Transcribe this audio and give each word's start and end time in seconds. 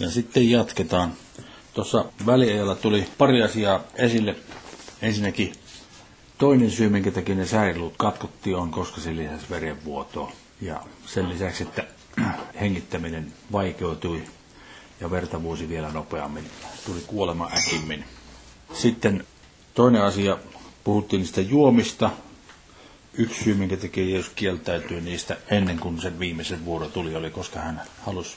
Ja 0.00 0.10
sitten 0.10 0.50
jatketaan. 0.50 1.12
Tuossa 1.74 2.04
väliajalla 2.26 2.74
tuli 2.74 3.08
pari 3.18 3.42
asiaa 3.42 3.80
esille. 3.94 4.36
Ensinnäkin 5.02 5.52
toinen 6.38 6.70
syy, 6.70 6.88
minkä 6.88 7.10
takia 7.10 7.34
ne 7.34 7.46
säilyt 7.46 7.94
katkottiin, 7.98 8.56
on 8.56 8.70
koska 8.70 9.00
se 9.00 9.16
lisäsi 9.16 9.46
verenvuotoa. 9.50 10.32
Ja 10.60 10.82
sen 11.06 11.28
lisäksi, 11.28 11.62
että 11.62 11.84
hengittäminen 12.60 13.32
vaikeutui 13.52 14.22
ja 15.00 15.10
verta 15.10 15.42
vuosi 15.42 15.68
vielä 15.68 15.92
nopeammin. 15.92 16.44
Tuli 16.86 17.00
kuolema 17.06 17.50
äkimmin. 17.56 18.04
Sitten 18.72 19.26
toinen 19.74 20.02
asia, 20.02 20.38
puhuttiin 20.84 21.20
niistä 21.20 21.40
juomista. 21.40 22.10
Yksi 23.14 23.44
syy, 23.44 23.54
minkä 23.54 23.76
takia 23.76 24.04
Jeesus 24.04 24.32
kieltäytyi 24.34 25.00
niistä 25.00 25.36
ennen 25.50 25.78
kuin 25.78 26.02
sen 26.02 26.18
viimeisen 26.18 26.64
vuoro 26.64 26.88
tuli, 26.88 27.16
oli 27.16 27.30
koska 27.30 27.60
hän 27.60 27.82
halusi 28.02 28.36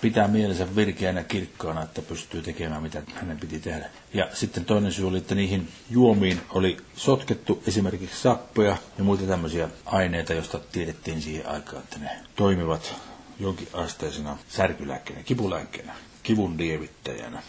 pitää 0.00 0.28
mielensä 0.28 0.76
virkeänä 0.76 1.24
kirkkaana, 1.24 1.82
että 1.82 2.02
pystyy 2.02 2.42
tekemään 2.42 2.82
mitä 2.82 3.02
hänen 3.14 3.40
piti 3.40 3.58
tehdä. 3.60 3.90
Ja 4.14 4.28
sitten 4.34 4.64
toinen 4.64 4.92
syy 4.92 5.08
oli, 5.08 5.18
että 5.18 5.34
niihin 5.34 5.68
juomiin 5.90 6.40
oli 6.50 6.76
sotkettu 6.96 7.62
esimerkiksi 7.66 8.22
sappoja 8.22 8.76
ja 8.98 9.04
muita 9.04 9.24
tämmöisiä 9.24 9.68
aineita, 9.86 10.32
joista 10.32 10.58
tiedettiin 10.72 11.22
siihen 11.22 11.48
aikaan, 11.48 11.82
että 11.82 11.98
ne 11.98 12.10
toimivat 12.36 12.94
jonkin 13.40 13.68
asteisena 13.72 14.38
särkylääkkeenä, 14.48 15.22
kipulääkkeenä, 15.22 15.94
kivun 16.22 16.58
lievittäjänä. 16.58 17.42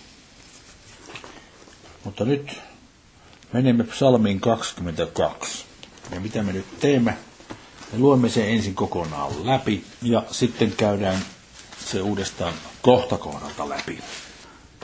Mutta 2.03 2.25
nyt 2.25 2.59
menemme 3.53 3.83
psalmiin 3.83 4.39
22. 4.39 5.65
Ja 6.11 6.19
mitä 6.19 6.43
me 6.43 6.53
nyt 6.53 6.79
teemme? 6.79 7.17
Me 7.93 7.99
luemme 7.99 8.29
sen 8.29 8.49
ensin 8.49 8.75
kokonaan 8.75 9.45
läpi 9.47 9.83
ja 10.01 10.23
sitten 10.31 10.71
käydään 10.71 11.19
se 11.87 12.01
uudestaan 12.01 12.53
kohta 12.81 13.17
kohdalta 13.17 13.69
läpi. 13.69 13.99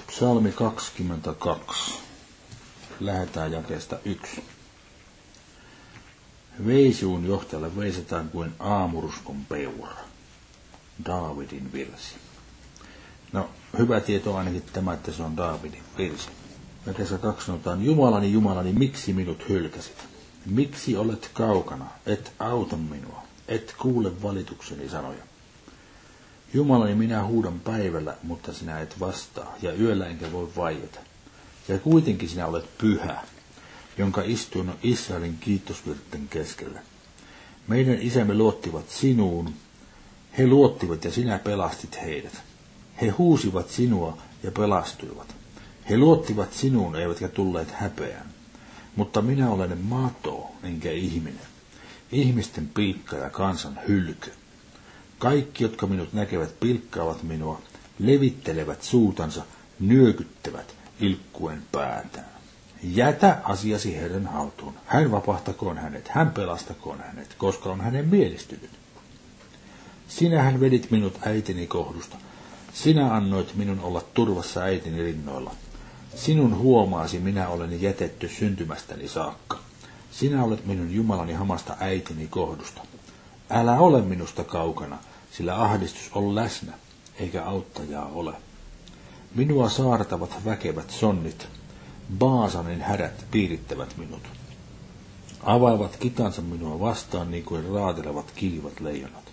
Psalmi 0.07 0.51
22. 0.51 1.93
Lähetään 2.99 3.51
jakeesta 3.51 3.97
1. 4.05 4.43
Veisuun 6.65 7.25
johtajalle 7.25 7.75
veisetään 7.75 8.29
kuin 8.29 8.51
aamuruskon 8.59 9.45
peura. 9.45 9.95
Daavidin 11.05 11.73
virsi. 11.73 12.15
No, 13.31 13.49
hyvä 13.77 13.99
tieto 13.99 14.35
ainakin 14.35 14.63
tämä, 14.73 14.93
että 14.93 15.11
se 15.11 15.23
on 15.23 15.37
Daavidin 15.37 15.83
virsi. 15.97 16.29
Jakessa 16.85 17.17
kaksi 17.17 17.45
sanotaan, 17.45 17.85
Jumalani, 17.85 18.31
Jumalani, 18.31 18.73
miksi 18.73 19.13
minut 19.13 19.49
hylkäsit? 19.49 20.07
Miksi 20.45 20.97
olet 20.97 21.29
kaukana, 21.33 21.85
et 22.05 22.33
auta 22.39 22.77
minua, 22.77 23.23
et 23.47 23.75
kuule 23.81 24.21
valitukseni 24.21 24.89
sanoja? 24.89 25.32
Jumalani, 26.53 26.95
minä 26.95 27.25
huudan 27.25 27.59
päivällä, 27.59 28.17
mutta 28.23 28.53
sinä 28.53 28.79
et 28.79 28.99
vastaa, 28.99 29.55
ja 29.61 29.73
yöllä 29.73 30.07
enkä 30.07 30.31
voi 30.31 30.49
vaieta. 30.57 30.99
Ja 31.67 31.79
kuitenkin 31.79 32.29
sinä 32.29 32.47
olet 32.47 32.77
pyhä, 32.77 33.21
jonka 33.97 34.21
istuin 34.25 34.69
on 34.69 34.77
Israelin 34.83 35.37
kiitosvirten 35.39 36.27
keskellä. 36.27 36.79
Meidän 37.67 37.97
isämme 38.01 38.33
luottivat 38.33 38.89
sinuun, 38.89 39.53
he 40.37 40.47
luottivat 40.47 41.05
ja 41.05 41.11
sinä 41.11 41.39
pelastit 41.39 42.01
heidät. 42.01 42.41
He 43.01 43.09
huusivat 43.09 43.69
sinua 43.69 44.17
ja 44.43 44.51
pelastuivat. 44.51 45.35
He 45.89 45.97
luottivat 45.97 46.53
sinuun 46.53 46.95
eivätkä 46.95 47.27
tulleet 47.27 47.71
häpeään. 47.71 48.29
Mutta 48.95 49.21
minä 49.21 49.49
olen 49.49 49.77
mato 49.77 50.51
enkä 50.63 50.91
ihminen, 50.91 51.47
ihmisten 52.11 52.67
piikka 52.67 53.15
ja 53.15 53.29
kansan 53.29 53.79
hylky. 53.87 54.31
Kaikki, 55.23 55.63
jotka 55.63 55.87
minut 55.87 56.13
näkevät, 56.13 56.59
pilkkaavat 56.59 57.23
minua, 57.23 57.61
levittelevät 57.99 58.83
suutansa, 58.83 59.43
nyökyttävät 59.79 60.75
ilkkuen 60.99 61.63
päätään. 61.71 62.25
Jätä 62.83 63.37
asiasi 63.43 63.95
Herran 63.95 64.25
haltuun. 64.25 64.73
Hän 64.85 65.11
vapahtakoon 65.11 65.77
hänet, 65.77 66.07
hän 66.07 66.31
pelastakoon 66.31 66.99
hänet, 66.99 67.35
koska 67.37 67.69
on 67.69 67.81
hänen 67.81 68.07
mielistynyt. 68.07 68.69
Sinähän 70.07 70.59
vedit 70.59 70.91
minut 70.91 71.19
äitini 71.21 71.67
kohdusta. 71.67 72.17
Sinä 72.73 73.15
annoit 73.15 73.55
minun 73.55 73.79
olla 73.79 74.01
turvassa 74.13 74.61
äitini 74.61 75.03
rinnoilla. 75.03 75.55
Sinun 76.15 76.57
huomaasi 76.57 77.19
minä 77.19 77.47
olen 77.47 77.81
jätetty 77.81 78.29
syntymästäni 78.29 79.07
saakka. 79.07 79.57
Sinä 80.11 80.43
olet 80.43 80.65
minun 80.65 80.93
Jumalani 80.93 81.33
hamasta 81.33 81.77
äitini 81.79 82.27
kohdusta. 82.27 82.81
Älä 83.49 83.79
ole 83.79 84.01
minusta 84.01 84.43
kaukana, 84.43 84.97
sillä 85.37 85.61
ahdistus 85.61 86.09
on 86.15 86.35
läsnä, 86.35 86.73
eikä 87.19 87.43
auttajaa 87.43 88.05
ole. 88.05 88.33
Minua 89.35 89.69
saartavat 89.69 90.45
väkevät 90.45 90.89
sonnit, 90.89 91.47
Baasanin 92.17 92.81
hädät 92.81 93.25
piirittävät 93.31 93.97
minut. 93.97 94.21
Avaavat 95.43 95.97
kitansa 95.97 96.41
minua 96.41 96.79
vastaan 96.79 97.31
niin 97.31 97.43
kuin 97.43 97.65
raatelevat 97.65 98.31
kiivat 98.35 98.79
leijonat. 98.79 99.23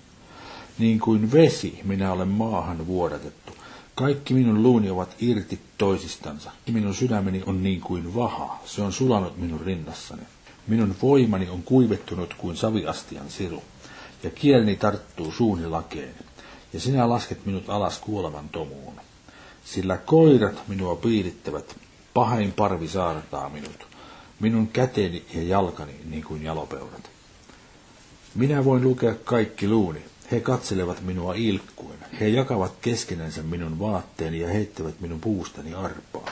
Niin 0.79 1.01
kuin 1.01 1.33
vesi 1.33 1.81
minä 1.85 2.13
olen 2.13 2.29
maahan 2.29 2.87
vuodatettu. 2.87 3.53
Kaikki 3.95 4.35
minun 4.35 4.63
luuni 4.63 4.91
ovat 4.91 5.15
irti 5.19 5.61
toisistansa. 5.79 6.51
Minun 6.73 6.95
sydämeni 6.95 7.43
on 7.47 7.63
niin 7.63 7.81
kuin 7.81 8.15
vaha, 8.15 8.59
se 8.65 8.83
on 8.83 8.93
sulanut 8.93 9.37
minun 9.37 9.61
rinnassani. 9.61 10.23
Minun 10.67 10.97
voimani 11.03 11.49
on 11.49 11.63
kuivettunut 11.63 12.35
kuin 12.35 12.57
saviastian 12.57 13.31
siru 13.31 13.63
ja 14.23 14.31
kieleni 14.31 14.77
tarttuu 14.77 15.33
suuni 15.33 15.67
lakeen, 15.67 16.15
ja 16.73 16.81
sinä 16.81 17.09
lasket 17.09 17.47
minut 17.47 17.71
alas 17.71 17.99
kuoleman 17.99 18.49
tomuun. 18.49 18.95
Sillä 19.65 19.97
koirat 19.97 20.69
minua 20.69 20.97
piirittävät, 20.97 21.77
pahain 22.15 22.53
parvi 22.53 22.89
saartaa 22.89 23.49
minut, 23.49 23.87
minun 24.41 24.69
käteni 24.69 25.25
ja 25.35 25.43
jalkani 25.43 25.95
niin 26.05 26.25
kuin 26.25 26.43
jalopeurat. 26.43 27.11
Minä 28.35 28.65
voin 28.65 28.85
lukea 28.85 29.15
kaikki 29.25 29.69
luuni, 29.69 30.05
he 30.33 30.41
katselevat 30.41 31.01
minua 31.01 31.35
ilkkuen, 31.35 31.99
he 32.21 32.29
jakavat 32.29 32.73
keskenänsä 32.81 33.43
minun 33.43 33.79
vaatteeni 33.79 34.41
ja 34.41 34.49
heittävät 34.49 35.01
minun 35.01 35.21
puustani 35.21 35.75
arpaa. 35.75 36.31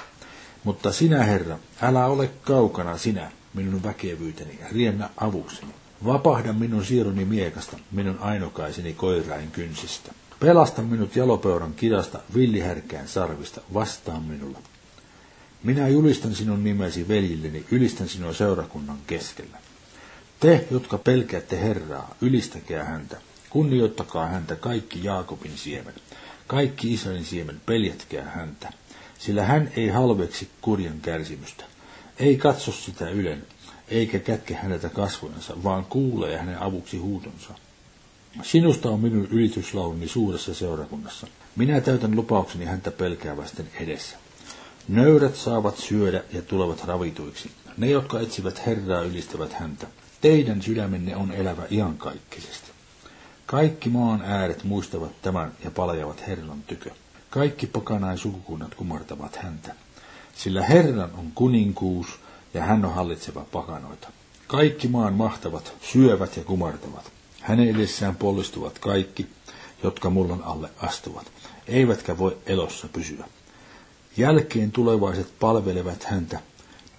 Mutta 0.65 0.93
sinä, 0.93 1.25
Herra, 1.25 1.59
älä 1.83 2.07
ole 2.07 2.31
kaukana 2.43 2.99
sinä, 2.99 3.33
minun 3.55 3.83
väkevyyteni, 3.83 4.59
riennä 4.73 5.11
avukseni. 5.17 5.73
Vapahda 6.05 6.53
minun 6.53 6.85
sieluni 6.85 7.25
miekasta, 7.25 7.79
minun 7.93 8.19
ainokaiseni 8.19 8.95
koirain 8.95 9.51
kynsistä. 9.51 10.13
Pelasta 10.41 10.83
minut 10.83 11.17
jalopeuran 11.17 11.75
kidasta, 11.75 12.19
villihärkään 12.35 13.09
sarvista, 13.09 13.61
vastaan 13.75 14.23
minulla. 14.23 14.59
Minä 15.63 15.89
julistan 15.89 16.35
sinun 16.35 16.65
nimesi 16.65 17.09
veljilleni, 17.09 17.65
ylistän 17.71 18.09
sinua 18.09 18.33
seurakunnan 18.33 18.99
keskellä. 19.07 19.59
Te, 20.41 20.67
jotka 20.71 20.99
pelkäätte 20.99 21.61
Herraa, 21.61 22.15
ylistäkää 22.21 22.85
häntä. 22.85 23.17
Kunnioittakaa 23.51 24.27
häntä 24.27 24.57
kaikki 24.57 25.05
Jaakobin 25.05 25.59
siemen. 25.59 25.95
Kaikki 26.47 26.93
Israelin 26.93 27.25
siemen, 27.25 27.61
peljätkää 27.67 28.25
häntä. 28.25 28.73
Sillä 29.19 29.45
hän 29.45 29.71
ei 29.77 29.89
halveksi 29.89 30.49
kurjan 30.61 31.01
kärsimystä. 31.01 31.65
Ei 32.19 32.37
katso 32.37 32.73
sitä 32.73 33.11
ylen, 33.11 33.47
eikä 33.91 34.19
kätke 34.19 34.55
häneltä 34.55 34.89
kasvojensa, 34.89 35.65
vaan 35.65 35.85
kuulee 35.85 36.39
hänen 36.39 36.63
avuksi 36.63 36.97
huutonsa. 36.97 37.55
Sinusta 38.43 38.91
on 38.91 39.01
minun 39.01 39.29
ylityslauluni 39.31 40.09
suuressa 40.09 40.55
seurakunnassa. 40.55 41.27
Minä 41.57 41.81
täytän 41.81 42.17
lupaukseni 42.17 42.65
häntä 42.65 42.91
pelkäävästen 42.91 43.69
edessä. 43.81 44.17
Nöyrät 44.89 45.37
saavat 45.37 45.77
syödä 45.77 46.25
ja 46.33 46.43
tulevat 46.43 46.85
ravituiksi. 46.85 47.51
Ne, 47.77 47.91
jotka 47.91 48.21
etsivät 48.21 48.67
Herraa, 48.67 49.03
ylistävät 49.03 49.53
häntä. 49.53 49.87
Teidän 50.21 50.63
sydämenne 50.63 51.17
on 51.17 51.33
elävä 51.33 51.63
iankaikkisesti. 51.71 52.69
Kaikki 53.47 53.89
maan 53.89 54.23
ääret 54.23 54.65
muistavat 54.65 55.23
tämän 55.23 55.53
ja 55.65 55.71
paljavat 55.71 56.27
Herran 56.27 56.63
tykö. 56.67 56.91
Kaikki 57.31 57.67
pakanain 57.67 58.19
sukukunnat 58.19 58.75
kumartavat 58.75 59.37
häntä. 59.37 59.75
Sillä 60.35 60.63
Herran 60.63 61.11
on 61.19 61.33
kuninkuus, 61.35 62.07
ja 62.55 62.63
hän 62.63 62.85
on 62.85 62.95
hallitseva 62.95 63.45
pakanoita. 63.53 64.09
Kaikki 64.47 64.89
maan 64.89 65.15
mahtavat 65.15 65.73
syövät 65.83 66.37
ja 66.37 66.45
kumartavat. 66.45 67.13
Hänen 67.41 67.69
edessään 67.69 68.17
pollistuvat 68.17 68.79
kaikki, 68.79 69.27
jotka 69.83 70.11
mullan 70.11 70.43
alle 70.43 70.71
astuvat, 70.83 71.27
eivätkä 71.67 72.19
voi 72.19 72.37
elossa 72.47 72.89
pysyä. 72.89 73.25
Jälkeen 74.17 74.73
tulevaiset 74.73 75.39
palvelevat 75.41 76.05
häntä, 76.05 76.41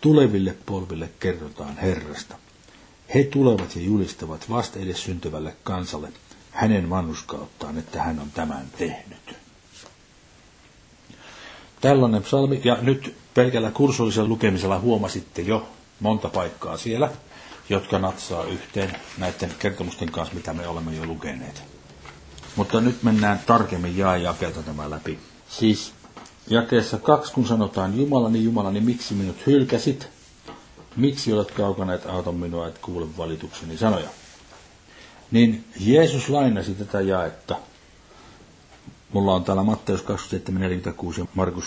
tuleville 0.02 0.56
polville 0.66 1.10
kerrotaan 1.20 1.78
Herrasta. 1.78 2.36
He 3.16 3.24
tulevat 3.24 3.76
ja 3.76 3.82
julistavat 3.82 4.50
vasta 4.50 4.80
edes 4.80 5.04
syntyvälle 5.04 5.56
kansalle 5.64 6.14
hänen 6.52 6.90
vannuskauttaan, 6.90 7.78
että 7.78 8.04
hän 8.04 8.20
on 8.20 8.32
tämän 8.32 8.66
tehnyt. 8.78 9.39
Tällainen 11.82 12.24
psalmi, 12.24 12.62
ja 12.64 12.78
nyt 12.82 13.16
pelkällä 13.34 13.72
kursollisella 13.72 14.30
lukemisella 14.30 14.80
huomasitte 14.80 15.42
jo 15.42 15.68
monta 16.00 16.30
paikkaa 16.30 16.78
siellä, 16.78 17.10
jotka 17.70 18.00
natsaa 18.00 18.44
yhteen 18.44 18.96
näiden 19.18 19.54
kertomusten 19.60 20.12
kanssa, 20.12 20.36
mitä 20.36 20.54
me 20.54 20.68
olemme 20.68 20.96
jo 20.96 21.06
lukeneet. 21.06 21.64
Mutta 22.56 22.82
nyt 22.82 23.04
mennään 23.04 23.40
tarkemmin 23.46 23.98
jakeelta 23.98 24.64
tämä 24.64 24.90
läpi. 24.90 25.20
Siis 25.50 25.94
jakeessa 26.50 26.98
kaksi, 26.98 27.34
kun 27.34 27.48
sanotaan 27.48 27.98
Jumalani, 27.98 28.44
Jumalani, 28.44 28.82
miksi 28.82 29.14
minut 29.14 29.38
hylkäsit? 29.48 30.08
Miksi 30.96 31.34
olet 31.34 31.52
kaukana, 31.52 31.94
et 31.94 32.06
auta 32.06 32.32
minua, 32.32 32.68
et 32.68 32.78
kuule 32.78 33.18
valitukseni 33.18 33.78
sanoja? 33.78 34.10
Niin 35.32 35.66
Jeesus 35.80 36.30
lainasi 36.30 36.74
tätä 36.74 37.02
jaetta. 37.02 37.56
Mulla 39.14 39.34
on 39.36 39.44
täällä 39.44 39.64
Matteus 39.64 40.02
27.46 40.02 41.20
ja 41.20 41.26
Markus 41.34 41.66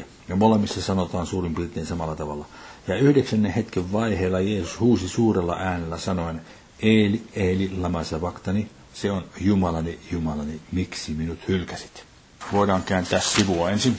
15.34. 0.00 0.04
Ja 0.28 0.36
molemmissa 0.36 0.82
sanotaan 0.82 1.26
suurin 1.26 1.54
piirtein 1.54 1.86
samalla 1.86 2.16
tavalla. 2.16 2.46
Ja 2.88 2.96
yhdeksännen 2.98 3.52
hetken 3.52 3.92
vaiheella 3.92 4.40
Jeesus 4.40 4.80
huusi 4.80 5.08
suurella 5.08 5.56
äänellä 5.56 5.98
sanoen, 5.98 6.40
Eeli, 6.82 7.22
Eeli, 7.32 7.70
lama 7.78 8.00
vaktani, 8.20 8.68
se 8.94 9.12
on 9.12 9.24
Jumalani, 9.40 9.98
Jumalani, 10.12 10.60
miksi 10.72 11.12
minut 11.12 11.38
hylkäsit? 11.48 12.04
Voidaan 12.52 12.82
kääntää 12.82 13.20
sivua 13.20 13.70
ensin. 13.70 13.98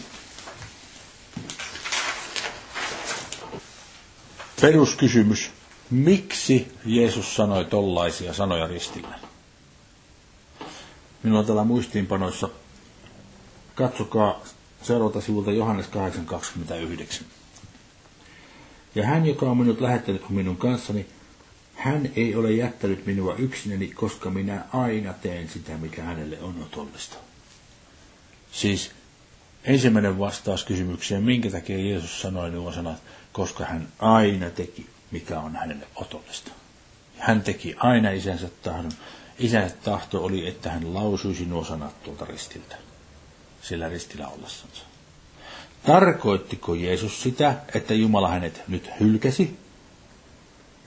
Peruskysymys. 4.62 5.52
Miksi 5.90 6.72
Jeesus 6.86 7.36
sanoi 7.36 7.66
tollaisia 7.66 8.34
sanoja 8.34 8.68
ristillä? 8.68 9.27
Minulla 11.28 11.40
on 11.40 11.46
täällä 11.46 11.64
muistiinpanoissa. 11.64 12.50
Katsokaa 13.76 14.42
seurata 14.82 15.22
sivulta 15.22 15.52
Johannes 15.52 15.86
8.29. 17.20 17.24
Ja 18.96 19.06
hän, 19.06 19.26
joka 19.26 19.46
on 19.46 19.58
minut 19.58 19.82
lähettänyt 19.82 20.30
minun 20.30 20.58
kanssani, 20.58 21.06
hän 21.76 22.10
ei 22.16 22.36
ole 22.36 22.52
jättänyt 22.52 23.06
minua 23.06 23.36
yksinäni, 23.36 23.88
koska 23.88 24.30
minä 24.30 24.66
aina 24.74 25.14
teen 25.14 25.50
sitä, 25.50 25.78
mikä 25.78 26.04
hänelle 26.04 26.40
on 26.42 26.64
otollista. 26.64 27.18
Siis 28.52 28.92
ensimmäinen 29.64 30.20
vastaus 30.20 30.64
kysymykseen, 30.64 31.24
minkä 31.24 31.50
takia 31.50 31.78
Jeesus 31.78 32.22
sanoi 32.22 32.52
nuo 32.52 32.72
sanat, 32.72 33.04
koska 33.32 33.66
hän 33.66 33.88
aina 34.00 34.50
teki, 34.50 34.86
mikä 35.12 35.40
on 35.40 35.56
hänelle 35.56 35.88
otollista. 35.96 36.52
Hän 37.18 37.42
teki 37.42 37.76
aina 37.78 38.12
isänsä 38.12 38.50
tahdon. 38.64 38.92
Isänsä 39.40 39.76
tahto 39.84 40.24
oli, 40.24 40.48
että 40.48 40.72
hän 40.72 40.94
lausuisi 40.94 41.46
nuo 41.46 41.64
sanat 41.64 42.04
tuolta 42.04 42.26
ristiltä, 42.26 42.76
sillä 43.62 43.90
ristillä 43.90 44.28
ollessansa. 44.28 44.84
Tarkoittiko 45.86 46.76
Jeesus 46.76 47.24
sitä, 47.24 47.56
että 47.76 47.94
Jumala 47.94 48.30
hänet 48.30 48.62
nyt 48.68 48.90
hylkäsi? 49.00 49.58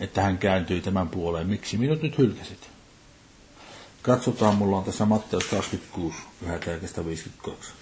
Että 0.00 0.23
hän 0.23 0.38
kääntyi 0.38 0.81
tämän 0.81 1.08
puoleen, 1.08 1.47
miksi 1.47 1.76
minut 1.76 2.02
nyt 2.02 2.19
hylkäsit? 2.19 2.70
Katsotaan, 4.02 4.55
mulla 4.55 4.76
on 4.76 4.85
tässä 4.85 5.05
Matteus 5.05 5.44
26, 5.44 6.17
52. 6.43 7.73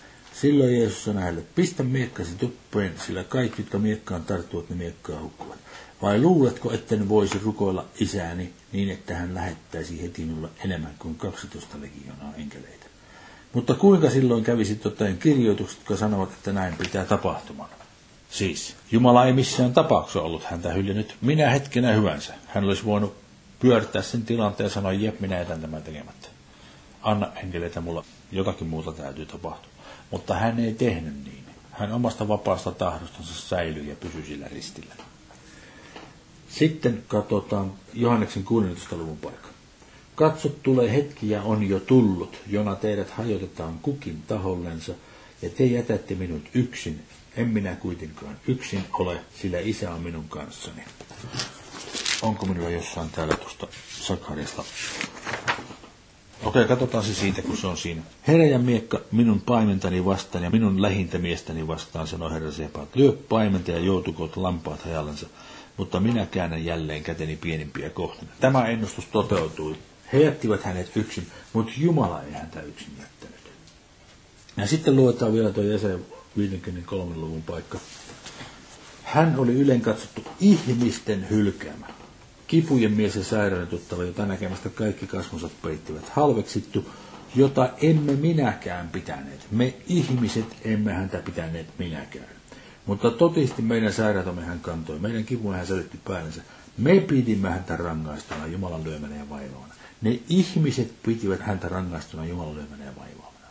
Silloin 0.40 0.78
Jeesus 0.78 1.04
sanoi 1.04 1.22
hänelle, 1.22 1.44
pistä 1.54 1.82
miekkasi 1.82 2.34
tuppeen, 2.34 2.94
sillä 3.06 3.24
kaikki, 3.24 3.62
jotka 3.62 3.78
miekkaan 3.78 4.24
tarttuvat, 4.24 4.70
ne 4.70 4.76
miekkaa 4.76 5.20
hukkuvat. 5.20 5.58
Vai 6.02 6.20
luuletko, 6.20 6.72
etten 6.72 7.08
voisi 7.08 7.38
rukoilla 7.38 7.84
isääni 8.00 8.52
niin, 8.72 8.90
että 8.90 9.14
hän 9.14 9.34
lähettäisi 9.34 10.02
heti 10.02 10.24
minulle 10.24 10.48
enemmän 10.64 10.94
kuin 10.98 11.14
12 11.14 11.76
legionaa 11.80 12.34
enkeleitä? 12.36 12.86
Mutta 13.52 13.74
kuinka 13.74 14.10
silloin 14.10 14.44
kävisi 14.44 14.76
toteen 14.76 15.18
kirjoitukset, 15.18 15.78
jotka 15.78 15.96
sanovat, 15.96 16.32
että 16.32 16.52
näin 16.52 16.76
pitää 16.76 17.04
tapahtumaan? 17.04 17.70
Siis, 18.30 18.76
Jumala 18.90 19.26
ei 19.26 19.32
missään 19.32 19.74
tapauksessa 19.74 20.22
ollut 20.22 20.44
häntä 20.44 20.72
hyljännyt 20.72 21.16
minä 21.20 21.50
hetkenä 21.50 21.92
hyvänsä. 21.92 22.34
Hän 22.46 22.64
olisi 22.64 22.84
voinut 22.84 23.16
pyörtää 23.60 24.02
sen 24.02 24.22
tilanteen 24.22 24.64
ja 24.64 24.70
sanoa, 24.70 24.92
jep, 24.92 25.20
minä 25.20 25.38
jätän 25.38 25.60
tämän 25.60 25.82
tekemättä. 25.82 26.28
Anna 27.02 27.32
enkeleitä 27.36 27.80
mulla, 27.80 28.04
jotakin 28.32 28.66
muuta 28.66 28.92
täytyy 28.92 29.26
tapahtua. 29.26 29.72
Mutta 30.10 30.34
hän 30.34 30.60
ei 30.60 30.74
tehnyt 30.74 31.24
niin. 31.24 31.44
Hän 31.70 31.92
omasta 31.92 32.28
vapaasta 32.28 32.72
tahdostansa 32.72 33.34
säilyi 33.48 33.88
ja 33.88 33.96
pysyi 33.96 34.26
sillä 34.26 34.48
ristillä. 34.48 34.94
Sitten 36.58 37.04
katsotaan 37.08 37.72
Johanneksen 37.94 38.44
16. 38.44 38.96
luvun 38.96 39.16
paikka. 39.16 39.48
Katsot, 40.14 40.62
tulee 40.62 40.92
hetki 40.92 41.30
ja 41.30 41.42
on 41.42 41.68
jo 41.68 41.80
tullut, 41.80 42.36
jona 42.46 42.74
teidät 42.74 43.10
hajotetaan 43.10 43.78
kukin 43.82 44.22
tahollensa, 44.28 44.92
ja 45.42 45.50
te 45.50 45.64
jätätte 45.64 46.14
minut 46.14 46.42
yksin, 46.54 47.00
en 47.36 47.48
minä 47.48 47.74
kuitenkaan 47.76 48.36
yksin 48.48 48.84
ole, 48.92 49.20
sillä 49.42 49.58
isä 49.58 49.94
on 49.94 50.00
minun 50.00 50.28
kanssani. 50.28 50.82
Onko 52.22 52.46
minulla 52.46 52.70
jossain 52.70 53.10
täällä 53.10 53.36
tuosta 53.36 53.66
Sakariasta 54.00 54.64
Okei, 56.44 56.64
katsotaan 56.64 57.04
se 57.04 57.14
siitä, 57.14 57.42
kun 57.42 57.56
se 57.56 57.66
on 57.66 57.76
siinä. 57.76 58.02
Herra 58.28 58.44
ja 58.44 58.58
miekka 58.58 59.00
minun 59.12 59.40
paimentani 59.40 60.04
vastaan 60.04 60.44
ja 60.44 60.50
minun 60.50 60.82
lähintä 60.82 61.18
miestäni 61.18 61.66
vastaan, 61.66 62.06
sanoi 62.06 62.32
herra 62.32 62.50
Sepaat. 62.50 62.96
Lyö 62.96 63.12
paimenta 63.28 63.70
ja 63.70 63.78
joutukoot 63.78 64.36
lampaat 64.36 64.84
hajallansa, 64.84 65.26
mutta 65.78 66.00
minä 66.00 66.26
käännän 66.26 66.64
jälleen 66.64 67.02
käteni 67.02 67.36
pienimpiä 67.36 67.90
kohtina. 67.90 68.30
Tämä 68.40 68.66
ennustus 68.66 69.04
toteutui. 69.06 69.76
He 70.12 70.18
jättivät 70.18 70.62
hänet 70.62 70.96
yksin, 70.96 71.26
mutta 71.52 71.72
Jumala 71.76 72.22
ei 72.22 72.32
häntä 72.32 72.62
yksin 72.62 72.92
jättänyt. 72.98 73.52
Ja 74.56 74.66
sitten 74.66 74.96
luetaan 74.96 75.32
vielä 75.32 75.50
tuo 75.50 75.64
jäsen 75.64 76.06
53. 76.36 77.16
luvun 77.16 77.42
paikka. 77.42 77.78
Hän 79.02 79.38
oli 79.38 79.52
ylen 79.52 79.80
katsottu 79.80 80.22
ihmisten 80.40 81.30
hylkäämä 81.30 81.86
kipujen 82.46 82.92
mies 82.92 83.16
ja 83.16 83.24
sairaantuttava, 83.24 84.04
jota 84.04 84.26
näkemästä 84.26 84.68
kaikki 84.68 85.06
kasvonsa 85.06 85.50
peittivät, 85.62 86.08
halveksittu, 86.08 86.90
jota 87.34 87.70
emme 87.82 88.12
minäkään 88.12 88.88
pitäneet. 88.88 89.46
Me 89.50 89.74
ihmiset 89.86 90.46
emme 90.64 90.92
häntä 90.92 91.18
pitäneet 91.18 91.66
minäkään. 91.78 92.37
Mutta 92.88 93.10
totisesti 93.10 93.62
meidän 93.62 93.92
sairaatamme 93.92 94.42
hän 94.44 94.60
kantoi, 94.60 94.98
meidän 94.98 95.24
kivun 95.24 95.54
hän 95.54 95.66
sälytti 95.66 96.00
päällensä. 96.04 96.42
Me 96.78 97.00
pidimme 97.00 97.50
häntä 97.50 97.76
rangaistuna 97.76 98.46
Jumalan 98.46 98.84
lyömänä 98.84 99.16
ja 99.16 99.28
vaivaamana. 99.30 99.74
Ne 100.00 100.20
ihmiset 100.28 100.92
pitivät 101.02 101.40
häntä 101.40 101.68
rangaistuna 101.68 102.24
Jumalan 102.26 102.54
lyömänä 102.54 102.84
ja 102.84 102.96
vaivaamana. 102.96 103.46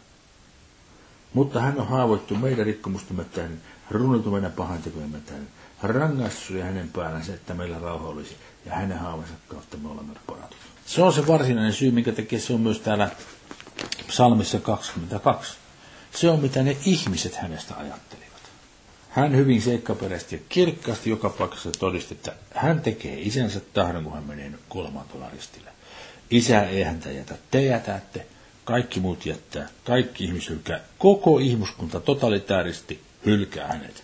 Mutta 1.34 1.62
hän 1.62 1.80
on 1.80 1.88
haavoittu 1.88 2.36
meidän 2.36 2.66
rikkomustamme 2.66 3.24
tähden, 3.24 3.62
runneltu 3.92 4.32
meidän 4.32 4.52
pahantekojemme 4.52 5.20
tähden. 5.26 5.48
Rangaistus 5.84 6.52
oli 6.52 6.62
hänen 6.62 6.90
päällänsä, 6.90 7.34
että 7.34 7.54
meillä 7.54 7.80
rauha 7.80 8.08
olisi 8.08 8.36
ja 8.66 8.76
hänen 8.76 8.98
haavansa 9.00 9.34
kautta 9.48 9.78
me 9.78 9.90
olemme 9.90 10.14
parantuneet. 10.28 10.68
Se 10.86 11.04
on 11.04 11.14
se 11.14 11.28
varsinainen 11.28 11.74
syy, 11.74 11.92
minkä 11.92 12.12
takia 12.12 12.40
se 12.40 12.54
on 12.54 12.62
myös 12.62 12.80
täällä 12.80 13.10
psalmissa 14.08 14.60
22. 14.60 15.58
Se 16.16 16.30
on 16.30 16.40
mitä 16.40 16.64
ne 16.64 16.78
ihmiset 16.86 17.36
hänestä 17.36 17.76
ajattelivat. 17.78 18.27
Hän 19.18 19.36
hyvin 19.36 19.62
seikkaperäisesti 19.62 20.36
ja 20.36 20.42
kirkkaasti 20.50 21.10
joka 21.10 21.30
paikassa 21.30 21.72
todisti, 21.72 22.14
että 22.14 22.34
hän 22.56 22.82
tekee 22.82 23.22
isänsä 23.22 23.60
tahdon, 23.60 24.04
kun 24.04 24.14
hän 24.14 24.24
menee 24.24 24.52
kuolemaan 24.70 25.08
tuolla 25.08 25.30
ristillä. 25.30 25.72
Isä 26.32 26.64
ei 26.64 26.84
häntä 26.84 27.12
jätä, 27.12 27.36
te 27.52 27.62
jätätte, 27.62 28.26
kaikki 28.64 29.00
muut 29.00 29.26
jättää, 29.26 29.68
kaikki 29.84 30.24
ihmiset 30.24 30.50
hylkää, 30.50 30.80
koko 30.98 31.40
ihmiskunta 31.40 32.00
totalitaaristi 32.00 33.02
hylkää 33.26 33.68
hänet 33.68 34.04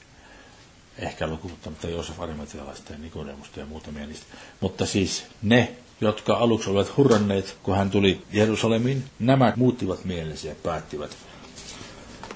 ehkä 0.98 1.27
lukuuttamatta 1.27 1.89
Joosef 1.89 2.22
Arimatialaista 2.22 2.93
ja 2.93 3.00
Nikodemusta 3.00 3.60
ja 3.60 3.65
muutamia 3.65 4.08
niistä. 4.08 4.25
Mutta 4.62 4.86
siis 4.86 5.25
ne, 5.41 5.72
jotka 6.01 6.34
aluksi 6.38 6.70
olivat 6.70 6.98
hurranneet, 6.98 7.58
kun 7.63 7.77
hän 7.77 7.89
tuli 7.89 8.22
Jerusalemiin, 8.32 9.03
nämä 9.20 9.53
muuttivat 9.55 10.05
mielensä 10.05 10.48
ja 10.48 10.55
päättivät 10.63 11.17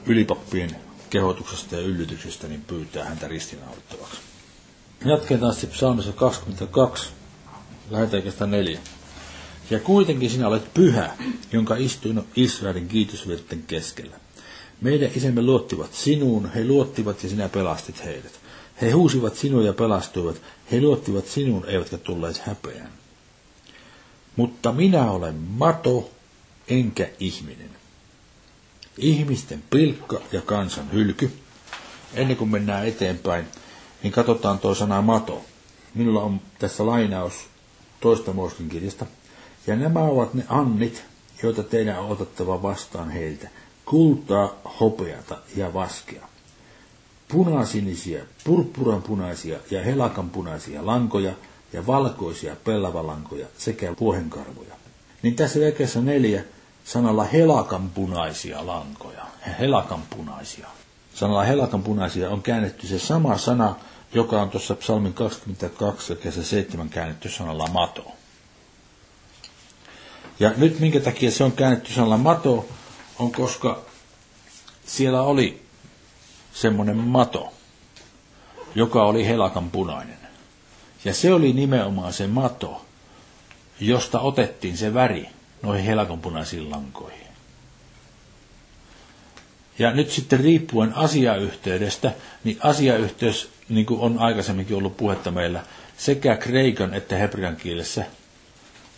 ylipappien 0.06 0.87
kehotuksesta 1.10 1.76
ja 1.76 1.82
yllytyksestä 1.82 2.48
niin 2.48 2.62
pyytää 2.62 3.06
häntä 3.06 3.28
ristinaulittavaksi. 3.28 4.18
Jatketaan 5.06 5.54
sitten 5.54 5.70
psalmissa 5.70 6.12
22, 6.12 7.10
lähetään 7.90 8.52
4. 8.52 8.80
Ja 9.70 9.80
kuitenkin 9.80 10.30
sinä 10.30 10.48
olet 10.48 10.74
pyhä, 10.74 11.18
jonka 11.52 11.76
istuin 11.76 12.24
Israelin 12.36 12.88
kiitosvirten 12.88 13.64
keskellä. 13.68 14.20
Meidän 14.82 15.10
isämme 15.16 15.42
luottivat 15.42 15.94
sinuun, 15.94 16.52
he 16.52 16.66
luottivat 16.66 17.24
ja 17.24 17.30
sinä 17.30 17.50
pelastit 17.50 18.06
heidät. 18.06 18.40
He 18.82 18.92
huusivat 18.92 19.36
sinua 19.36 19.64
ja 19.64 19.74
pelastuivat. 19.74 20.42
He 20.72 20.82
luottivat 20.82 21.28
sinuun, 21.28 21.66
eivätkä 21.66 21.98
tulleet 21.98 22.38
häpeään. 22.38 22.92
Mutta 24.36 24.72
minä 24.72 25.12
olen 25.12 25.36
mato, 25.36 26.12
enkä 26.68 27.10
ihminen. 27.20 27.77
Ihmisten 28.98 29.64
pilkka 29.70 30.20
ja 30.32 30.42
kansan 30.42 30.92
hylky. 30.92 31.32
Ennen 32.14 32.38
kuin 32.38 32.50
mennään 32.50 32.88
eteenpäin, 32.88 33.46
niin 34.04 34.14
katsotaan 34.14 34.60
tuo 34.60 34.76
sana 34.76 35.02
mato. 35.02 35.42
Minulla 35.96 36.22
on 36.22 36.42
tässä 36.60 36.86
lainaus 36.86 37.34
toista 38.02 38.34
Moskin 38.34 38.70
kirjasta. 38.70 39.06
Ja 39.68 39.76
nämä 39.76 40.00
ovat 40.00 40.34
ne 40.34 40.44
annit, 40.50 41.04
joita 41.44 41.64
teidän 41.64 42.00
on 42.00 42.12
otettava 42.12 42.62
vastaan 42.62 43.10
heiltä. 43.10 43.50
Kultaa, 43.86 44.54
hopeata 44.80 45.38
ja 45.56 45.74
vaskea 45.74 46.28
punasinisia, 47.28 48.24
purppuran 48.44 49.02
punaisia 49.02 49.60
ja 49.72 49.84
helakan 49.84 50.30
punaisia 50.30 50.86
lankoja 50.86 51.34
ja 51.74 51.88
valkoisia 51.88 52.56
pellavalankoja 52.64 53.48
sekä 53.58 53.94
vuohenkarvoja. 54.00 54.74
Niin 55.24 55.36
tässä 55.36 55.60
jakeessa 55.60 56.02
neljä 56.02 56.44
sanalla 56.88 57.24
helakanpunaisia 57.24 58.66
lankoja. 58.68 59.26
Helakanpunaisia. 59.60 60.68
Sanalla 61.14 61.44
helakanpunaisia 61.44 62.30
on 62.30 62.42
käännetty 62.42 62.88
se 62.88 63.00
sama 63.00 63.38
sana, 63.38 63.76
joka 64.14 64.42
on 64.42 64.50
tuossa 64.50 64.76
psalmin 64.76 65.14
22 65.14 66.14
ja 66.14 66.18
kesä 66.18 66.44
7 66.44 66.90
käännetty 66.90 67.30
sanalla 67.30 67.68
mato. 67.68 68.12
Ja 70.40 70.52
nyt 70.58 70.80
minkä 70.80 71.00
takia 71.00 71.32
se 71.32 71.44
on 71.44 71.52
käännetty 71.52 71.94
sanalla 71.94 72.18
mato, 72.18 72.66
on 73.20 73.32
koska 73.32 73.82
siellä 74.86 75.22
oli 75.22 75.62
semmoinen 76.54 76.98
mato, 76.98 77.54
joka 78.76 79.04
oli 79.04 79.28
helakan 79.28 79.72
punainen. 79.72 80.18
Ja 81.06 81.14
se 81.14 81.34
oli 81.34 81.54
nimenomaan 81.54 82.14
se 82.14 82.28
mato, 82.28 82.86
josta 83.80 84.20
otettiin 84.20 84.78
se 84.78 84.94
väri 84.94 85.30
noihin 85.62 85.86
helakanpunaisiin 85.86 86.72
lankoihin. 86.72 87.28
Ja 89.80 89.92
nyt 89.92 90.12
sitten 90.12 90.40
riippuen 90.40 90.94
asiayhteydestä, 90.94 92.12
niin 92.44 92.58
asiayhteys, 92.64 93.50
niin 93.70 93.86
kuin 93.86 94.00
on 94.00 94.20
aikaisemminkin 94.20 94.78
ollut 94.78 94.98
puhetta 94.98 95.32
meillä, 95.32 95.64
sekä 95.98 96.36
kreikan 96.38 96.94
että 96.94 97.16
hebrean 97.18 97.56
kielessä 97.56 98.06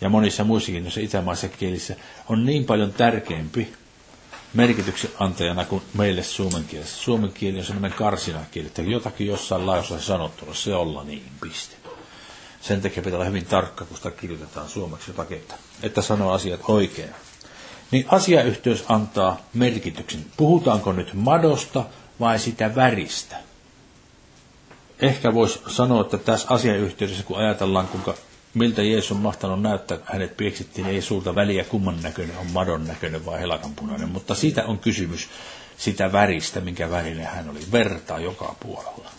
ja 0.00 0.08
monissa 0.08 0.44
muissakin 0.44 0.82
noissa 0.82 1.00
itämaissa 1.00 1.48
kielissä, 1.48 1.96
on 2.28 2.46
niin 2.46 2.64
paljon 2.64 2.92
tärkeämpi 2.92 3.72
merkityksen 4.54 5.10
antajana 5.18 5.64
kuin 5.64 5.82
meille 5.94 6.22
suomen 6.22 6.64
kielessä. 6.64 6.96
Suomen 6.96 7.32
kieli 7.32 7.58
on 7.58 7.64
sellainen 7.64 7.92
karsinakieli, 7.92 8.66
että 8.66 8.82
jotakin 8.82 9.26
jossain 9.26 9.66
laissa 9.66 10.00
sanottuna, 10.00 10.54
se 10.54 10.74
olla 10.74 11.04
niin, 11.04 11.22
piste. 11.40 11.79
Sen 12.60 12.80
takia 12.82 13.02
pitää 13.02 13.16
olla 13.16 13.24
hyvin 13.28 13.46
tarkka, 13.46 13.84
kun 13.84 13.96
sitä 13.96 14.10
kirjoitetaan 14.10 14.68
suomeksi 14.68 15.10
jotakin, 15.10 15.38
että, 15.38 15.54
että 15.82 16.02
sanoo 16.02 16.32
asiat 16.32 16.60
oikein. 16.68 17.10
Niin 17.90 18.04
asiayhteys 18.08 18.84
antaa 18.88 19.40
merkityksen. 19.54 20.24
Puhutaanko 20.36 20.92
nyt 20.92 21.14
madosta 21.14 21.84
vai 22.20 22.38
sitä 22.38 22.74
väristä? 22.74 23.36
Ehkä 24.98 25.34
voisi 25.34 25.60
sanoa, 25.68 26.00
että 26.00 26.18
tässä 26.18 26.48
asiayhteydessä, 26.50 27.22
kun 27.22 27.38
ajatellaan, 27.38 27.88
kuinka 27.88 28.14
miltä 28.54 28.82
Jeesus 28.82 29.12
on 29.12 29.16
mahtanut 29.16 29.62
näyttää, 29.62 29.98
hänet 30.04 30.36
pieksittiin, 30.36 30.86
ei 30.86 31.02
suurta 31.02 31.34
väliä 31.34 31.64
kumman 31.64 32.02
näköinen 32.02 32.38
on 32.38 32.46
madon 32.52 32.86
näköinen 32.86 33.26
vai 33.26 33.40
helakanpunainen, 33.40 34.08
mutta 34.08 34.34
siitä 34.34 34.64
on 34.64 34.78
kysymys 34.78 35.28
sitä 35.76 36.12
väristä, 36.12 36.60
minkä 36.60 36.90
värinen 36.90 37.26
hän 37.26 37.50
oli. 37.50 37.60
Verta 37.72 38.18
joka 38.18 38.54
puolella. 38.60 39.10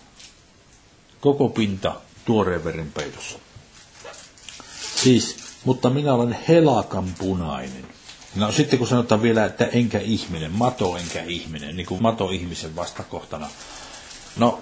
Koko 1.22 1.50
pinta 1.50 1.94
tuoreen 2.26 2.64
veren 2.64 2.92
peitossa. 2.92 3.40
Siis, 4.96 5.38
mutta 5.66 5.90
minä 5.90 6.14
olen 6.14 6.38
helakanpunainen. 6.48 7.88
No 8.36 8.52
sitten 8.52 8.80
kun 8.80 8.88
sanotaan 8.88 9.22
vielä, 9.22 9.46
että 9.46 9.66
enkä 9.66 10.00
ihminen, 10.00 10.52
mato 10.52 10.98
enkä 10.98 11.24
ihminen, 11.24 11.76
niin 11.76 11.86
kuin 11.86 12.02
mato 12.02 12.30
ihmisen 12.30 12.76
vastakohtana. 12.76 13.50
No, 14.38 14.62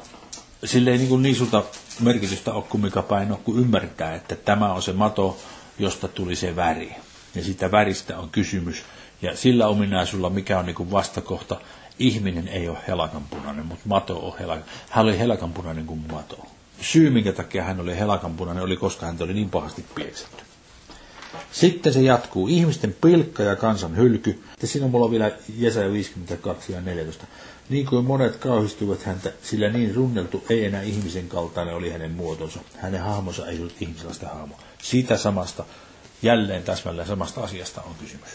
sille 0.66 0.92
ei 0.92 0.98
niin, 0.98 1.10
kuin 1.10 1.22
niin 1.22 1.36
sulta 1.36 1.64
merkitystä 2.00 2.54
ole 2.54 2.64
kumminkaan 2.64 3.06
päin 3.06 3.32
ole, 3.32 3.40
kun 3.44 3.60
ymmärtää, 3.60 4.16
että 4.16 4.36
tämä 4.36 4.74
on 4.74 4.82
se 4.82 4.94
mato, 4.94 5.38
josta 5.80 6.08
tuli 6.08 6.36
se 6.36 6.56
väri. 6.56 6.96
Ja 7.36 7.44
sitä 7.44 7.72
väristä 7.72 8.18
on 8.20 8.30
kysymys. 8.30 8.84
Ja 9.22 9.38
sillä 9.38 9.68
ominaisuudella, 9.68 10.30
mikä 10.30 10.60
on 10.60 10.66
niin 10.66 10.76
kuin 10.76 10.92
vastakohta, 10.92 11.62
ihminen 12.00 12.48
ei 12.48 12.70
ole 12.70 12.78
helakanpunainen, 12.88 13.66
mutta 13.66 13.84
mato 13.88 14.28
on 14.28 14.38
helakan. 14.40 14.66
Hän 14.90 15.06
oli 15.06 15.20
helakanpunainen 15.20 15.86
kuin 15.86 16.06
mato. 16.12 16.46
Syy, 16.82 17.10
minkä 17.10 17.32
takia 17.32 17.64
hän 17.64 17.80
oli 17.80 18.00
helakanpunainen, 18.00 18.64
oli 18.64 18.78
koska 18.78 19.06
hän 19.06 19.18
oli 19.20 19.34
niin 19.34 19.50
pahasti 19.50 19.86
pieksetty. 19.96 20.44
Sitten 21.52 21.94
se 21.94 22.02
jatkuu. 22.02 22.48
Ihmisten 22.48 22.96
pilkka 23.02 23.44
ja 23.44 23.56
kansan 23.56 23.98
hylky. 23.98 24.44
Ja 24.62 24.68
siinä 24.68 24.86
on 24.86 24.92
mulla 24.92 25.12
vielä 25.12 25.32
Jesaja 25.58 25.92
52 25.92 26.74
ja 26.74 26.82
14. 26.82 27.26
Niin 27.70 27.86
kuin 27.86 28.06
monet 28.06 28.36
kauhistuivat 28.36 29.04
häntä, 29.04 29.32
sillä 29.44 29.70
niin 29.70 29.96
runneltu 29.96 30.44
ei 30.50 30.66
enää 30.66 30.82
ihmisen 30.82 31.28
kaltainen 31.28 31.76
oli 31.76 31.90
hänen 31.90 32.12
muotonsa. 32.12 32.60
Hänen 32.78 33.02
hahmonsa 33.02 33.48
ei 33.48 33.60
ollut 33.60 33.82
ihmisellaista 33.82 34.28
hahmoa. 34.28 34.60
Siitä 34.82 35.18
samasta, 35.18 35.66
jälleen 36.22 36.64
täsmälleen 36.64 37.08
samasta 37.08 37.42
asiasta 37.42 37.82
on 37.82 37.96
kysymys. 38.02 38.30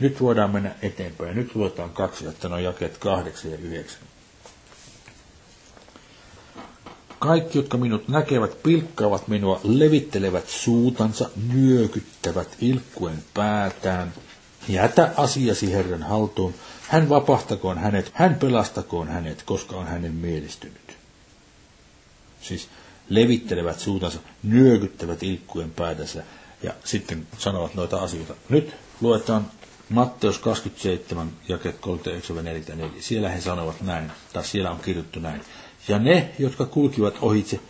Nyt 0.00 0.20
voidaan 0.20 0.50
mennä 0.50 0.74
eteenpäin. 0.82 1.36
Nyt 1.36 1.54
luetaan 1.54 1.90
kaksi, 1.90 2.26
että 2.26 2.48
ne 2.48 2.54
on 2.54 2.64
jakeet 2.64 2.98
kahdeksan 2.98 3.50
ja 3.50 3.56
yhdeksän. 3.56 4.02
Kaikki, 7.24 7.58
jotka 7.58 7.76
minut 7.76 8.08
näkevät, 8.08 8.62
pilkkaavat 8.62 9.28
minua, 9.28 9.60
levittelevät 9.62 10.48
suutansa, 10.48 11.30
nyökyttävät 11.52 12.56
ilkkuen 12.60 13.18
päätään. 13.34 14.12
Jätä 14.68 15.10
asiasi 15.16 15.72
Herran 15.72 16.02
haltuun, 16.02 16.54
hän 16.88 17.08
vapahtakoon 17.08 17.78
hänet, 17.78 18.10
hän 18.14 18.34
pelastakoon 18.34 19.08
hänet, 19.08 19.42
koska 19.42 19.76
on 19.76 19.86
hänen 19.86 20.12
mielistynyt. 20.12 20.96
Siis 22.40 22.68
levittelevät 23.08 23.80
suutansa, 23.80 24.18
nyökyttävät 24.42 25.22
ilkkuen 25.22 25.70
päätänsä 25.70 26.22
ja 26.62 26.72
sitten 26.84 27.26
sanovat 27.38 27.74
noita 27.74 27.98
asioita. 28.02 28.34
Nyt 28.48 28.74
luetaan 29.00 29.50
Matteus 29.88 30.38
27, 30.38 31.30
jakeet 31.48 31.76
39 31.80 32.90
Siellä 33.00 33.28
he 33.28 33.40
sanovat 33.40 33.80
näin, 33.80 34.12
tai 34.32 34.44
siellä 34.44 34.70
on 34.70 34.80
kirjoittu 34.80 35.20
näin. 35.20 35.40
Ja 35.88 35.98
ne, 35.98 36.30
jotka 36.38 36.66
kulkivat 36.66 37.14
ohitse, 37.20 37.60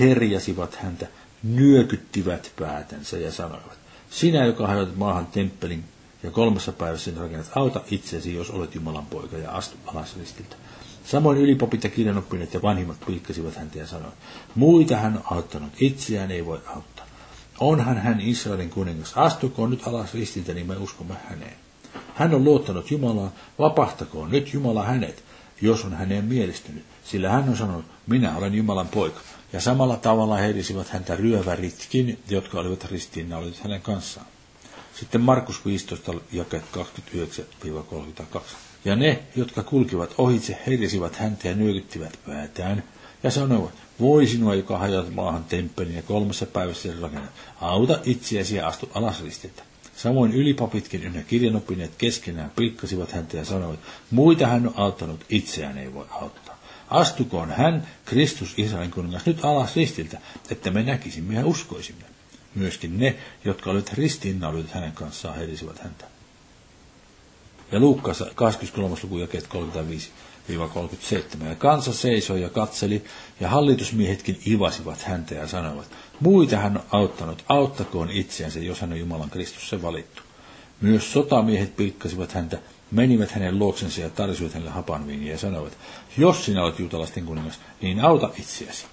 herjasivat 0.00 0.74
häntä, 0.74 1.06
nyökyttivät 1.42 2.52
päätänsä 2.58 3.18
ja 3.18 3.32
sanoivat, 3.32 3.78
sinä, 4.10 4.44
joka 4.44 4.66
hajotat 4.66 4.96
maahan 4.96 5.26
temppelin 5.26 5.84
ja 6.22 6.30
kolmessa 6.30 6.72
päivässä 6.72 7.04
sen 7.04 7.16
rakennat, 7.20 7.50
auta 7.54 7.80
itseäsi, 7.90 8.34
jos 8.34 8.50
olet 8.50 8.74
Jumalan 8.74 9.06
poika 9.06 9.38
ja 9.38 9.50
astu 9.50 9.76
alas 9.86 10.16
ristiltä. 10.18 10.56
Samoin 11.04 11.38
ylipapit 11.38 11.84
ja 11.84 11.90
kirjanoppineet 11.90 12.54
ja 12.54 12.62
vanhimmat 12.62 12.96
pilkkasivat 13.06 13.56
häntä 13.56 13.78
ja 13.78 13.86
sanoivat, 13.86 14.14
muita 14.54 14.96
hän 14.96 15.16
on 15.16 15.36
auttanut, 15.36 15.72
itseään 15.80 16.30
ei 16.30 16.46
voi 16.46 16.60
auttaa. 16.66 17.06
Onhan 17.60 17.98
hän 17.98 18.20
Israelin 18.20 18.70
kuningas, 18.70 19.12
astukoon 19.16 19.70
nyt 19.70 19.86
alas 19.86 20.14
ristiltä, 20.14 20.54
niin 20.54 20.66
me 20.66 20.76
uskomme 20.76 21.14
häneen. 21.28 21.56
Hän 22.14 22.34
on 22.34 22.44
luottanut 22.44 22.90
Jumalaa, 22.90 23.32
vapahtakoon 23.58 24.30
nyt 24.30 24.52
Jumala 24.52 24.84
hänet, 24.84 25.24
jos 25.60 25.84
on 25.84 25.92
häneen 25.92 26.24
mielistynyt, 26.24 26.84
sillä 27.04 27.30
hän 27.30 27.48
on 27.48 27.56
sanonut, 27.56 27.84
minä 28.06 28.36
olen 28.36 28.54
Jumalan 28.54 28.88
poika. 28.88 29.20
Ja 29.52 29.60
samalla 29.60 29.96
tavalla 29.96 30.36
heirisivät 30.36 30.88
häntä 30.88 31.16
ryöväritkin, 31.16 32.18
jotka 32.28 32.60
olivat 32.60 32.90
ristiinnaulit 32.90 33.60
hänen 33.60 33.82
kanssaan. 33.82 34.26
Sitten 34.94 35.20
Markus 35.20 35.66
15, 35.66 36.12
jakeet 36.32 36.64
29-32. 38.36 38.40
Ja 38.84 38.96
ne, 38.96 39.22
jotka 39.36 39.62
kulkivat 39.62 40.14
ohitse, 40.18 40.58
heirisivät 40.66 41.16
häntä 41.16 41.48
ja 41.48 41.54
nyökyttivät 41.54 42.18
päätään, 42.26 42.82
ja 43.22 43.30
sanoivat, 43.30 43.72
voi 44.00 44.26
sinua, 44.26 44.54
joka 44.54 44.78
hajat 44.78 45.14
maahan 45.14 45.44
temppelin 45.44 45.94
ja 45.94 46.02
kolmessa 46.02 46.46
päivässä 46.46 46.88
rakennat, 47.00 47.30
auta 47.60 47.98
itseäsi 48.04 48.56
ja 48.56 48.68
astu 48.68 48.88
alas 48.94 49.22
ristiltä. 49.22 49.62
Samoin 49.96 50.32
ylipapitkin 50.32 51.04
ynnä 51.04 51.22
kirjanopineet 51.22 51.92
keskenään 51.98 52.52
pilkkasivat 52.56 53.12
häntä 53.12 53.36
ja 53.36 53.44
sanoivat, 53.44 53.80
muita 54.10 54.46
hän 54.46 54.66
on 54.66 54.74
auttanut, 54.76 55.24
itseään 55.28 55.78
ei 55.78 55.94
voi 55.94 56.06
auttaa. 56.10 56.41
Astukoon 56.92 57.50
hän, 57.50 57.88
Kristus 58.04 58.54
Israelin 58.56 58.90
kuningas, 58.90 59.26
nyt 59.26 59.44
alas 59.44 59.76
ristiltä, 59.76 60.18
että 60.50 60.70
me 60.70 60.82
näkisimme 60.82 61.34
ja 61.34 61.46
uskoisimme. 61.46 62.04
Myöskin 62.54 62.98
ne, 62.98 63.16
jotka 63.44 63.70
olivat 63.70 63.92
ristiinnaulut 63.92 64.70
hänen 64.70 64.92
kanssaan, 64.92 65.36
herisivät 65.36 65.78
häntä. 65.78 66.04
Ja 67.72 67.80
Luukkaassa 67.80 68.26
23. 68.34 68.96
luku 69.02 69.18
jakeet 69.18 69.48
35-37. 71.42 71.44
Ja 71.48 71.54
kansa 71.54 71.92
seisoi 71.92 72.42
ja 72.42 72.48
katseli, 72.48 73.04
ja 73.40 73.48
hallitusmiehetkin 73.48 74.40
ivasivat 74.46 75.02
häntä 75.02 75.34
ja 75.34 75.48
sanoivat, 75.48 75.86
muita 76.20 76.56
hän 76.56 76.76
on 76.76 76.84
auttanut, 76.90 77.44
auttakoon 77.48 78.10
itseänsä, 78.10 78.60
jos 78.60 78.80
hän 78.80 78.92
on 78.92 78.98
Jumalan 78.98 79.30
Kristus 79.30 79.68
se 79.68 79.82
valittu. 79.82 80.22
Myös 80.80 81.12
sotamiehet 81.12 81.76
pilkkasivat 81.76 82.32
häntä, 82.32 82.58
menivät 82.92 83.30
hänen 83.30 83.58
luoksensa 83.58 84.00
ja 84.00 84.10
tarjosivat 84.10 84.52
hänelle 84.52 84.70
hapanviiniä 84.70 85.32
ja 85.32 85.38
sanoivat, 85.38 85.78
jos 86.16 86.44
sinä 86.44 86.62
olet 86.62 86.78
juutalaisten 86.78 87.24
kuningas, 87.24 87.60
niin 87.80 88.00
auta 88.00 88.30
itseäsi. 88.38 88.86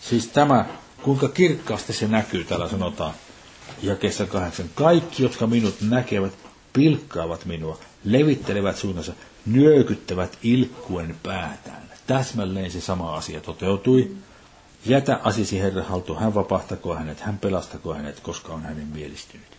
Siis 0.00 0.28
tämä 0.28 0.66
kuinka 1.02 1.28
kirkkaasti 1.28 1.92
se 1.92 2.08
näkyy, 2.08 2.44
täällä 2.44 2.68
sanotaan 2.68 3.14
jakeessa 3.82 4.26
kahdeksan. 4.26 4.66
Kaikki, 4.74 5.22
jotka 5.22 5.46
minut 5.46 5.74
näkevät, 5.80 6.32
pilkkaavat 6.72 7.44
minua, 7.44 7.78
levittelevät 8.04 8.76
suunnansa, 8.76 9.12
nyökyttävät 9.46 10.38
ilkkuen 10.42 11.16
päätään. 11.22 11.82
Täsmälleen 12.06 12.70
se 12.70 12.80
sama 12.80 13.16
asia 13.16 13.40
toteutui. 13.40 14.16
Jätä 14.86 15.20
asisi 15.22 15.60
Herra 15.60 15.82
haltuun, 15.82 16.18
hän 16.18 16.34
vapahtako 16.34 16.94
hänet, 16.94 17.20
hän 17.20 17.38
pelastako 17.38 17.94
hänet, 17.94 18.20
koska 18.20 18.52
on 18.52 18.62
hänen 18.62 18.86
mielistynyt. 18.86 19.55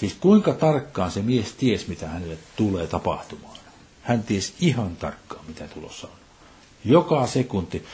Siis 0.00 0.14
kuinka 0.14 0.52
tarkkaan 0.52 1.10
se 1.10 1.22
mies 1.22 1.52
ties, 1.52 1.88
mitä 1.88 2.08
hänelle 2.08 2.38
tulee 2.56 2.86
tapahtumaan. 2.86 3.58
Hän 4.02 4.22
ties 4.22 4.54
ihan 4.60 4.96
tarkkaan, 4.96 5.44
mitä 5.46 5.68
tulossa 5.68 6.06
on. 6.06 6.18
Joka 6.84 7.26
sekunti 7.26 7.84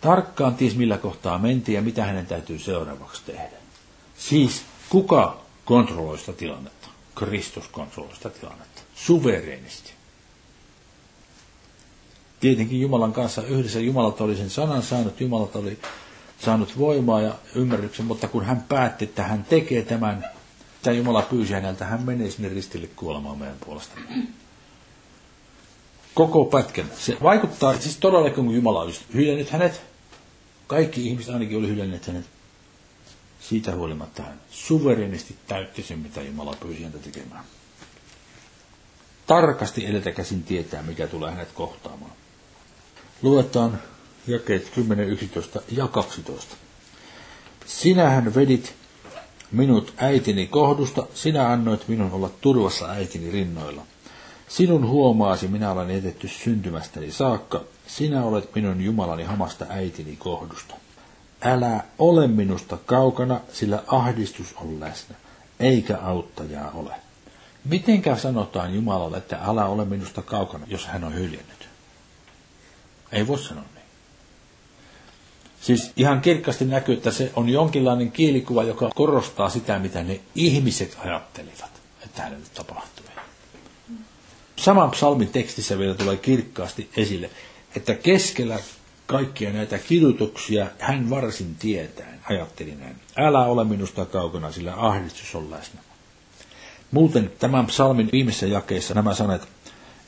tarkkaan 0.00 0.54
ties 0.54 0.76
millä 0.76 0.98
kohtaa 0.98 1.38
mentiin 1.38 1.76
ja 1.76 1.82
mitä 1.82 2.04
hänen 2.04 2.26
täytyy 2.26 2.58
seuraavaksi 2.58 3.22
tehdä. 3.26 3.56
Siis 4.18 4.62
kuka 4.88 5.40
kontrolloista 5.64 6.32
tilannetta. 6.32 6.88
Kristus 7.14 7.68
kontrolloista 7.68 8.30
tilannetta. 8.30 8.82
Suvereenisti. 8.94 9.92
Tietenkin 12.40 12.80
Jumalan 12.80 13.12
kanssa 13.12 13.42
yhdessä 13.42 13.80
Jumalat 13.80 14.20
oli 14.20 14.36
sen 14.36 14.50
sanan 14.50 14.82
saanut, 14.82 15.20
Jumalat 15.20 15.56
oli 15.56 15.78
saanut 16.38 16.78
voimaa 16.78 17.20
ja 17.20 17.34
ymmärryksen, 17.54 18.06
mutta 18.06 18.28
kun 18.28 18.44
hän 18.44 18.64
päätti, 18.68 19.04
että 19.04 19.22
hän 19.22 19.44
tekee 19.44 19.82
tämän, 19.82 20.24
mitä 20.84 20.96
Jumala 20.96 21.22
pyysi 21.22 21.52
häneltä, 21.52 21.84
hän 21.84 22.02
menee 22.02 22.30
sinne 22.30 22.48
ristille 22.48 22.86
kuolemaan 22.86 23.38
meidän 23.38 23.56
puolesta. 23.64 23.94
Koko 26.14 26.44
pätkän. 26.44 26.90
Se 26.98 27.16
vaikuttaa, 27.22 27.78
siis 27.80 27.96
todellakin 27.96 28.44
kun 28.44 28.54
Jumala 28.54 28.80
olisi 28.80 29.00
hyljännyt 29.14 29.50
hänet, 29.50 29.82
kaikki 30.66 31.06
ihmiset 31.06 31.34
ainakin 31.34 31.58
oli 31.58 31.68
hylänneet 31.68 32.06
hänet, 32.06 32.24
siitä 33.40 33.74
huolimatta 33.74 34.22
hän 34.22 34.40
suverenisti 34.50 35.36
täytti 35.46 35.82
sen, 35.82 35.98
mitä 35.98 36.22
Jumala 36.22 36.56
pyysi 36.60 36.82
häntä 36.82 36.98
tekemään. 36.98 37.44
Tarkasti 39.26 39.86
edeltä 39.86 40.12
käsin 40.12 40.42
tietää, 40.42 40.82
mikä 40.82 41.06
tulee 41.06 41.30
hänet 41.30 41.52
kohtaamaan. 41.52 42.12
Luetaan 43.22 43.82
jakeet 44.26 44.70
10, 44.74 45.08
11 45.08 45.60
ja 45.70 45.88
12. 45.88 46.56
Sinähän 47.66 48.34
vedit 48.34 48.83
minut 49.54 49.94
äitini 49.96 50.46
kohdusta, 50.46 51.06
sinä 51.14 51.48
annoit 51.48 51.88
minun 51.88 52.12
olla 52.12 52.30
turvassa 52.40 52.90
äitini 52.90 53.30
rinnoilla. 53.30 53.82
Sinun 54.48 54.88
huomaasi 54.88 55.48
minä 55.48 55.70
olen 55.70 55.90
etetty 55.90 56.28
syntymästäni 56.28 57.12
saakka, 57.12 57.64
sinä 57.86 58.24
olet 58.24 58.54
minun 58.54 58.80
Jumalani 58.80 59.22
hamasta 59.22 59.66
äitini 59.68 60.16
kohdusta. 60.16 60.74
Älä 61.42 61.80
ole 61.98 62.26
minusta 62.26 62.78
kaukana, 62.86 63.40
sillä 63.52 63.82
ahdistus 63.86 64.54
on 64.56 64.80
läsnä, 64.80 65.14
eikä 65.60 65.98
auttajaa 65.98 66.70
ole. 66.74 66.94
Mitenkä 67.64 68.16
sanotaan 68.16 68.74
Jumalalle, 68.74 69.16
että 69.16 69.38
älä 69.44 69.66
ole 69.66 69.84
minusta 69.84 70.22
kaukana, 70.22 70.66
jos 70.68 70.86
hän 70.86 71.04
on 71.04 71.14
hyljännyt? 71.14 71.68
Ei 73.12 73.26
voi 73.26 73.38
sanoa. 73.38 73.73
Siis 75.64 75.92
ihan 75.96 76.20
kirkkaasti 76.20 76.64
näkyy, 76.64 76.94
että 76.94 77.10
se 77.10 77.32
on 77.36 77.48
jonkinlainen 77.48 78.12
kielikuva, 78.12 78.62
joka 78.62 78.90
korostaa 78.94 79.48
sitä, 79.48 79.78
mitä 79.78 80.02
ne 80.02 80.20
ihmiset 80.34 80.98
ajattelivat, 81.04 81.70
että 82.04 82.22
hänelle 82.22 82.46
tapahtui. 82.54 83.04
Saman 84.56 84.90
psalmin 84.90 85.28
tekstissä 85.28 85.78
vielä 85.78 85.94
tulee 85.94 86.16
kirkkaasti 86.16 86.90
esille, 86.96 87.30
että 87.76 87.94
keskellä 87.94 88.58
kaikkia 89.06 89.52
näitä 89.52 89.78
kidutuksia 89.78 90.66
hän 90.78 91.10
varsin 91.10 91.54
tietää, 91.54 92.18
ajatteli 92.30 92.74
näin. 92.74 92.96
Älä 93.16 93.44
ole 93.44 93.64
minusta 93.64 94.04
kaukana, 94.04 94.52
sillä 94.52 94.74
ahdistus 94.76 95.34
on 95.34 95.50
läsnä. 95.50 95.80
Muuten 96.90 97.32
tämän 97.38 97.66
psalmin 97.66 98.08
viimeisessä 98.12 98.46
jakeessa 98.46 98.94
nämä 98.94 99.14
sanat, 99.14 99.48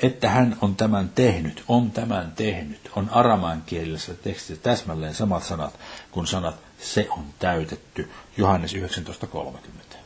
että 0.02 0.30
hän 0.30 0.56
on 0.60 0.76
tämän 0.76 1.08
tehnyt, 1.14 1.64
on 1.68 1.90
tämän 1.90 2.32
tehnyt, 2.36 2.90
on 2.96 3.10
aramaan 3.10 3.62
kielisessä 3.66 4.14
tekstissä 4.14 4.62
täsmälleen 4.62 5.14
samat 5.14 5.42
sanat 5.42 5.74
kuin 6.10 6.26
sanat 6.26 6.54
se 6.78 7.08
on 7.10 7.24
täytetty, 7.38 8.10
Johannes 8.36 8.74
19.30. 8.74 9.96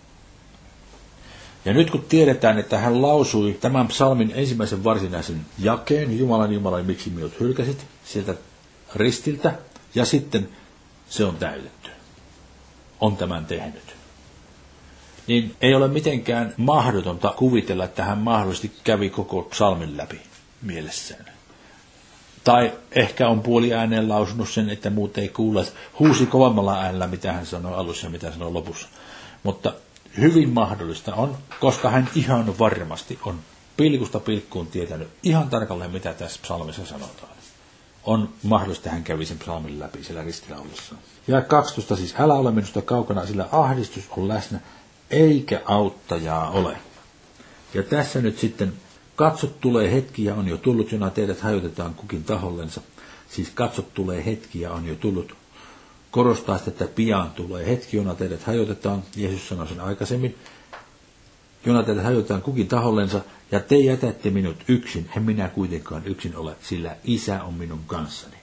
Ja 1.65 1.73
nyt 1.73 1.91
kun 1.91 2.05
tiedetään, 2.09 2.59
että 2.59 2.79
hän 2.79 3.03
lausui 3.03 3.59
tämän 3.61 3.89
psalmin 3.89 4.33
ensimmäisen 4.35 4.85
varsinaisen 4.85 5.47
jakeen, 5.59 6.19
Jumalan 6.19 6.53
Jumalan, 6.53 6.87
miksi 6.87 7.11
minut 7.11 7.41
hylkäsit, 7.41 7.87
sieltä 8.05 8.35
ristiltä, 8.95 9.53
ja 9.95 10.05
sitten 10.05 10.49
se 11.09 11.25
on 11.25 11.37
täytetty. 11.37 11.91
On 13.01 13.17
tämän 13.17 13.47
tehnyt. 13.47 14.00
Niin 15.31 15.57
ei 15.61 15.75
ole 15.75 15.89
mitenkään 15.89 16.55
mahdotonta 16.57 17.35
kuvitella, 17.37 17.85
että 17.85 18.05
hän 18.05 18.19
mahdollisesti 18.19 18.73
kävi 18.85 19.11
koko 19.11 19.43
psalmin 19.43 19.97
läpi 19.97 20.21
mielessään. 20.63 21.25
Tai 22.45 22.73
ehkä 22.93 23.29
on 23.29 23.41
puoli 23.41 23.75
ääneen 23.75 24.09
lausunut 24.09 24.49
sen, 24.49 24.71
että 24.71 24.91
muut 24.91 25.19
ei 25.19 25.29
kuule. 25.29 25.67
Huusi 25.99 26.27
kovemmalla 26.27 26.81
äänellä, 26.81 27.07
mitä 27.07 27.33
hän 27.33 27.47
sanoi 27.47 27.75
alussa 27.75 28.07
ja 28.07 28.11
mitä 28.11 28.27
hän 28.27 28.35
sanoi 28.35 28.53
lopussa. 28.53 28.89
Mutta 29.43 29.73
hyvin 30.19 30.51
mahdollista 30.51 31.15
on, 31.15 31.37
koska 31.61 31.91
hän 31.91 32.09
ihan 32.15 32.59
varmasti 32.59 33.19
on 33.25 33.41
pilkusta 33.77 34.21
pilkkuun 34.21 34.67
tietänyt 34.67 35.09
ihan 35.23 35.49
tarkalleen, 35.49 35.91
mitä 35.91 36.13
tässä 36.13 36.41
psalmissa 36.43 36.87
sanotaan. 36.87 37.33
On 38.05 38.29
mahdollista, 38.43 38.83
että 38.83 38.91
hän 38.91 39.05
kävi 39.05 39.27
sen 39.27 39.39
psalmin 39.39 39.81
läpi 39.81 40.05
siellä 40.05 40.23
ristilaulussa. 40.25 40.95
Ja 41.29 41.41
12 41.41 41.97
siis, 41.97 42.15
älä 42.19 42.35
ole 42.35 42.51
minusta 42.51 42.83
kaukana, 42.83 43.27
sillä 43.27 43.49
ahdistus 43.53 44.05
on 44.17 44.29
läsnä, 44.29 44.61
eikä 45.11 45.61
auttajaa 45.65 46.51
ole. 46.51 46.77
Ja 47.75 47.83
tässä 47.83 48.21
nyt 48.21 48.39
sitten, 48.39 48.73
katsot 49.17 49.61
tulee 49.61 49.93
hetki 49.93 50.25
ja 50.25 50.35
on 50.35 50.49
jo 50.49 50.57
tullut, 50.57 50.93
jona 50.93 51.11
teidät 51.11 51.41
hajotetaan 51.41 51.95
kukin 51.95 52.25
tahollensa. 52.25 52.81
Siis 53.31 53.51
katsot 53.51 53.95
tulee 53.95 54.25
hetki 54.25 54.61
ja 54.61 54.73
on 54.73 54.87
jo 54.87 54.95
tullut, 54.95 55.35
korostaa 56.11 56.59
sitä, 56.59 56.71
että 56.71 56.87
pian 56.87 57.31
tulee 57.31 57.67
hetki, 57.67 57.97
jona 57.97 58.15
teidät 58.15 58.43
hajotetaan. 58.43 59.03
Jeesus 59.17 59.49
sanoi 59.49 59.69
sen 59.69 59.81
aikaisemmin. 59.81 60.35
Jona 61.67 61.83
teidät 61.83 62.05
hajotetaan 62.05 62.43
kukin 62.43 62.69
tahollensa, 62.69 63.21
ja 63.53 63.61
te 63.61 63.77
jätätte 63.77 64.31
minut 64.31 64.57
yksin, 64.69 65.11
en 65.17 65.23
minä 65.23 65.49
kuitenkaan 65.49 66.03
yksin 66.07 66.37
ole, 66.37 66.57
sillä 66.63 66.97
isä 67.05 67.43
on 67.43 67.55
minun 67.55 67.81
kanssani. 67.87 68.37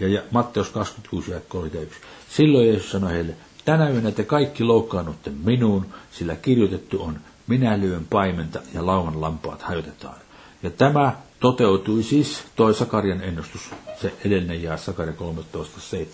Ja, 0.00 0.08
ja 0.08 0.22
Matteus 0.30 0.68
26 0.70 1.30
ja 1.30 1.40
31. 1.48 2.00
Silloin 2.30 2.68
Jeesus 2.68 2.90
sanoi 2.90 3.12
heille, 3.12 3.34
tänä 3.64 3.88
yönä 3.90 4.10
te 4.10 4.24
kaikki 4.24 4.64
loukkaannutte 4.64 5.30
minuun, 5.44 5.86
sillä 6.10 6.36
kirjoitettu 6.36 7.02
on, 7.02 7.20
minä 7.46 7.80
lyön 7.80 8.06
paimenta 8.10 8.60
ja 8.74 8.86
lauman 8.86 9.20
lampaat 9.20 9.62
hajotetaan. 9.62 10.16
Ja 10.62 10.70
tämä 10.70 11.16
toteutui 11.40 12.02
siis 12.02 12.42
toi 12.56 12.74
Sakarian 12.74 13.20
ennustus, 13.22 13.70
se 14.00 14.14
edellinen 14.24 14.62
jää 14.62 14.76
Sakaria 14.76 15.14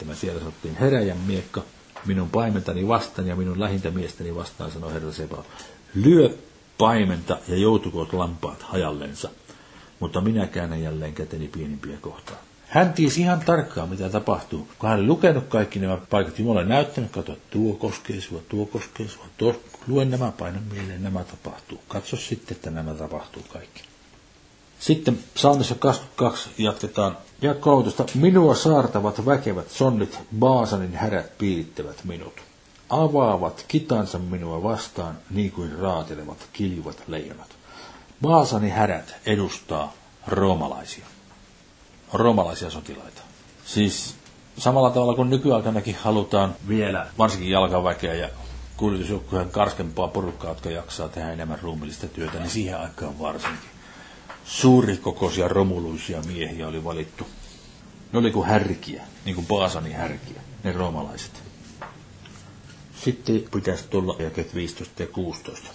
13.7. 0.08 0.14
Siellä 0.14 0.38
sanottiin 0.40 0.76
heräjän 0.76 1.18
miekka 1.18 1.62
minun 2.06 2.30
paimentani 2.30 2.88
vastaan 2.88 3.28
ja 3.28 3.36
minun 3.36 3.60
lähintämiestäni 3.60 4.34
vastaan, 4.34 4.70
sanoi 4.70 4.92
herra 4.92 5.12
Seba. 5.12 5.44
Lyö 5.94 6.34
paimenta 6.78 7.38
ja 7.48 7.56
joutukoot 7.56 8.12
lampaat 8.12 8.62
hajallensa, 8.62 9.30
mutta 10.00 10.20
minä 10.20 10.46
käännän 10.46 10.82
jälleen 10.82 11.14
käteni 11.14 11.48
pienimpiä 11.48 11.96
kohtaan. 12.00 12.38
Hän 12.70 12.92
tiesi 12.92 13.20
ihan 13.20 13.40
tarkkaan, 13.40 13.88
mitä 13.88 14.08
tapahtuu. 14.10 14.68
Kun 14.78 14.88
hän 14.88 14.98
oli 14.98 15.06
lukenut 15.06 15.44
kaikki 15.48 15.78
nämä 15.78 15.98
paikat, 16.10 16.38
Jumala 16.38 16.64
näyttänyt, 16.64 17.10
katso, 17.10 17.36
tuo 17.50 17.74
koskee 17.74 18.20
sua, 18.20 18.40
tuo 18.48 18.66
koskee 18.66 19.06
tuo, 19.36 19.60
luen 19.86 20.10
nämä 20.10 20.32
painan 20.38 20.62
mieleen, 20.72 21.02
nämä 21.02 21.24
tapahtuu. 21.24 21.80
Katso 21.88 22.16
sitten, 22.16 22.56
että 22.56 22.70
nämä 22.70 22.94
tapahtuu 22.94 23.42
kaikki. 23.52 23.82
Sitten 24.78 25.18
psalmissa 25.34 25.74
22 25.74 26.50
jatketaan. 26.58 27.16
Ja 27.42 27.54
13. 27.54 28.18
Minua 28.18 28.54
saartavat 28.54 29.26
väkevät 29.26 29.70
sonnit, 29.70 30.18
Baasanin 30.38 30.94
härät 30.94 31.38
piirittävät 31.38 32.04
minut. 32.04 32.40
Avaavat 32.90 33.64
kitansa 33.68 34.18
minua 34.18 34.62
vastaan, 34.62 35.18
niin 35.30 35.52
kuin 35.52 35.78
raatelevat 35.78 36.48
kiljuvat 36.52 37.02
leijonat. 37.06 37.48
Baasani 38.22 38.68
härät 38.68 39.14
edustaa 39.26 39.92
roomalaisia. 40.26 41.06
Roomalaisia 42.12 42.70
sotilaita. 42.70 43.22
Siis 43.64 44.14
samalla 44.58 44.90
tavalla 44.90 45.14
kuin 45.14 45.30
nykyaikanakin 45.30 45.96
halutaan 46.02 46.54
vielä, 46.68 47.06
varsinkin 47.18 47.50
jalkaväkeä 47.50 48.14
ja 48.14 48.28
kuljetusjoukkojen 48.76 49.50
karskempaa 49.50 50.08
porukkaa, 50.08 50.50
jotka 50.50 50.70
jaksaa 50.70 51.08
tehdä 51.08 51.32
enemmän 51.32 51.58
ruumillista 51.62 52.06
työtä, 52.06 52.38
niin 52.38 52.50
siihen 52.50 52.80
aikaan 52.80 53.18
varsinkin 53.18 53.70
suurikokoisia 54.44 55.48
romuluisia 55.48 56.22
miehiä 56.22 56.68
oli 56.68 56.84
valittu. 56.84 57.26
Ne 58.12 58.18
oli 58.18 58.30
kuin 58.30 58.48
härkiä, 58.48 59.02
niin 59.24 59.34
kuin 59.34 59.46
Baasanin 59.46 59.96
härkiä, 59.96 60.40
ne 60.64 60.72
roomalaiset. 60.72 61.42
Sitten 63.04 63.44
pitäisi 63.52 63.84
tulla 63.90 64.16
jaket 64.18 64.54
15 64.54 65.02
ja 65.02 65.08
16. 65.08 65.68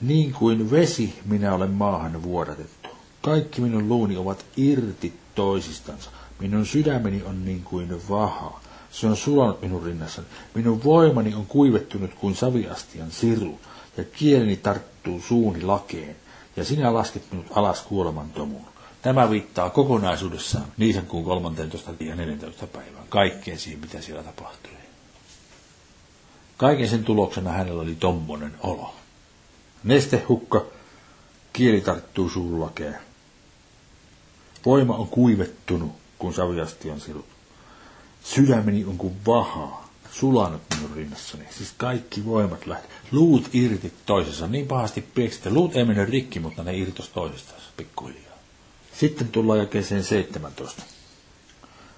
Niin 0.00 0.32
kuin 0.32 0.70
vesi 0.70 1.18
minä 1.24 1.54
olen 1.54 1.70
maahan 1.70 2.22
vuodatettu. 2.22 2.88
Kaikki 3.20 3.60
minun 3.60 3.88
luuni 3.88 4.16
ovat 4.16 4.44
irti 4.56 5.23
toisistansa. 5.34 6.10
Minun 6.38 6.66
sydämeni 6.66 7.22
on 7.22 7.44
niin 7.44 7.62
kuin 7.64 8.08
vaha. 8.08 8.60
Se 8.90 9.06
on 9.06 9.16
sulanut 9.16 9.62
minun 9.62 9.82
rinnassani. 9.82 10.26
Minun 10.54 10.84
voimani 10.84 11.34
on 11.34 11.46
kuivettunut 11.46 12.14
kuin 12.14 12.36
saviastian 12.36 13.10
siru, 13.10 13.60
ja 13.96 14.04
kieleni 14.04 14.56
tarttuu 14.56 15.20
suuni 15.20 15.62
lakeen 15.62 16.16
ja 16.56 16.64
sinä 16.64 16.94
lasket 16.94 17.22
minut 17.30 17.46
alas 17.54 17.82
kuoleman 17.82 18.30
tomuun. 18.30 18.66
Tämä 19.02 19.30
viittaa 19.30 19.70
kokonaisuudessaan 19.70 20.66
kuun 21.08 21.24
13. 21.24 21.92
ja 22.00 22.16
14. 22.16 22.66
päivään, 22.66 23.06
kaikkeen 23.08 23.58
siihen, 23.58 23.80
mitä 23.80 24.00
siellä 24.00 24.22
tapahtui. 24.22 24.70
Kaiken 26.56 26.88
sen 26.88 27.04
tuloksena 27.04 27.50
hänellä 27.50 27.82
oli 27.82 27.94
tommonen 27.94 28.54
olo. 28.60 28.94
Nestehukka, 29.84 30.64
kieli 31.52 31.80
tarttuu 31.80 32.30
suullakeen. 32.30 32.98
Voima 34.66 34.96
on 34.96 35.08
kuivettunut, 35.08 35.92
kun 36.18 36.34
saviasti 36.34 36.90
on 36.90 37.00
sirut. 37.00 37.26
Sydämeni 38.24 38.84
on 38.84 38.98
kuin 38.98 39.16
vahaa. 39.26 39.84
sulanut 40.12 40.62
minun 40.76 40.96
rinnassani. 40.96 41.44
Siis 41.50 41.74
kaikki 41.76 42.24
voimat 42.24 42.66
lähti. 42.66 42.88
Luut 43.12 43.50
irti 43.52 43.92
toisessa 44.06 44.46
niin 44.46 44.66
pahasti 44.66 45.00
pieksi, 45.14 45.38
että 45.38 45.50
luut 45.50 45.76
ei 45.76 45.84
mennyt 45.84 46.08
rikki, 46.08 46.40
mutta 46.40 46.62
ne 46.62 46.76
irtos 46.76 47.08
toisestaan 47.08 47.60
pikkuhiljaa. 47.76 48.34
Sitten 49.00 49.28
tullaan 49.28 49.58
jakeeseen 49.58 50.04
17. 50.04 50.82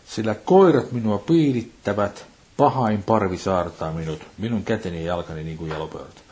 Sillä 0.08 0.34
koirat 0.34 0.92
minua 0.92 1.18
piirittävät, 1.18 2.26
pahain 2.56 3.02
parvi 3.02 3.38
saartaa 3.38 3.92
minut, 3.92 4.20
minun 4.38 4.64
käteni 4.64 4.98
ja 4.98 5.06
jalkani 5.06 5.44
niin 5.44 5.56
kuin 5.56 5.70
jalopeurat. 5.70 6.22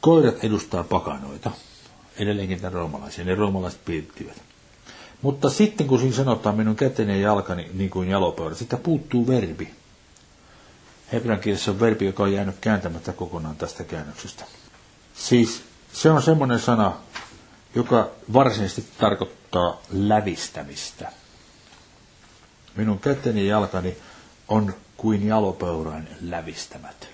Koirat 0.00 0.44
edustaa 0.44 0.84
pakanoita, 0.84 1.50
edelleenkin 2.16 2.60
tämän 2.60 2.72
roomalaisia, 2.72 3.24
ne 3.24 3.34
roomalaiset 3.34 3.84
piirittivät. 3.84 4.51
Mutta 5.22 5.50
sitten 5.50 5.86
kun 5.86 5.98
siinä 5.98 6.14
sanotaan 6.16 6.56
minun 6.56 6.76
käteni 6.76 7.12
ja 7.12 7.20
jalkani 7.28 7.70
niin 7.74 7.90
kuin 7.90 8.08
jalopeurat, 8.08 8.58
sitä 8.58 8.76
puuttuu 8.76 9.26
verbi. 9.26 9.70
Hebrean 11.12 11.40
kielessä 11.40 11.70
on 11.70 11.80
verbi, 11.80 12.04
joka 12.06 12.22
on 12.22 12.32
jäänyt 12.32 12.56
kääntämättä 12.60 13.12
kokonaan 13.12 13.56
tästä 13.56 13.84
käännöksestä. 13.84 14.44
Siis 15.14 15.62
se 15.92 16.10
on 16.10 16.22
semmoinen 16.22 16.60
sana, 16.60 16.92
joka 17.74 18.10
varsinaisesti 18.32 18.84
tarkoittaa 18.98 19.80
lävistämistä. 19.92 21.12
Minun 22.76 22.98
käteni 22.98 23.46
ja 23.46 23.50
jalkani 23.50 23.96
on 24.48 24.74
kuin 24.96 25.26
jalopeurain 25.26 26.08
lävistämät. 26.20 27.08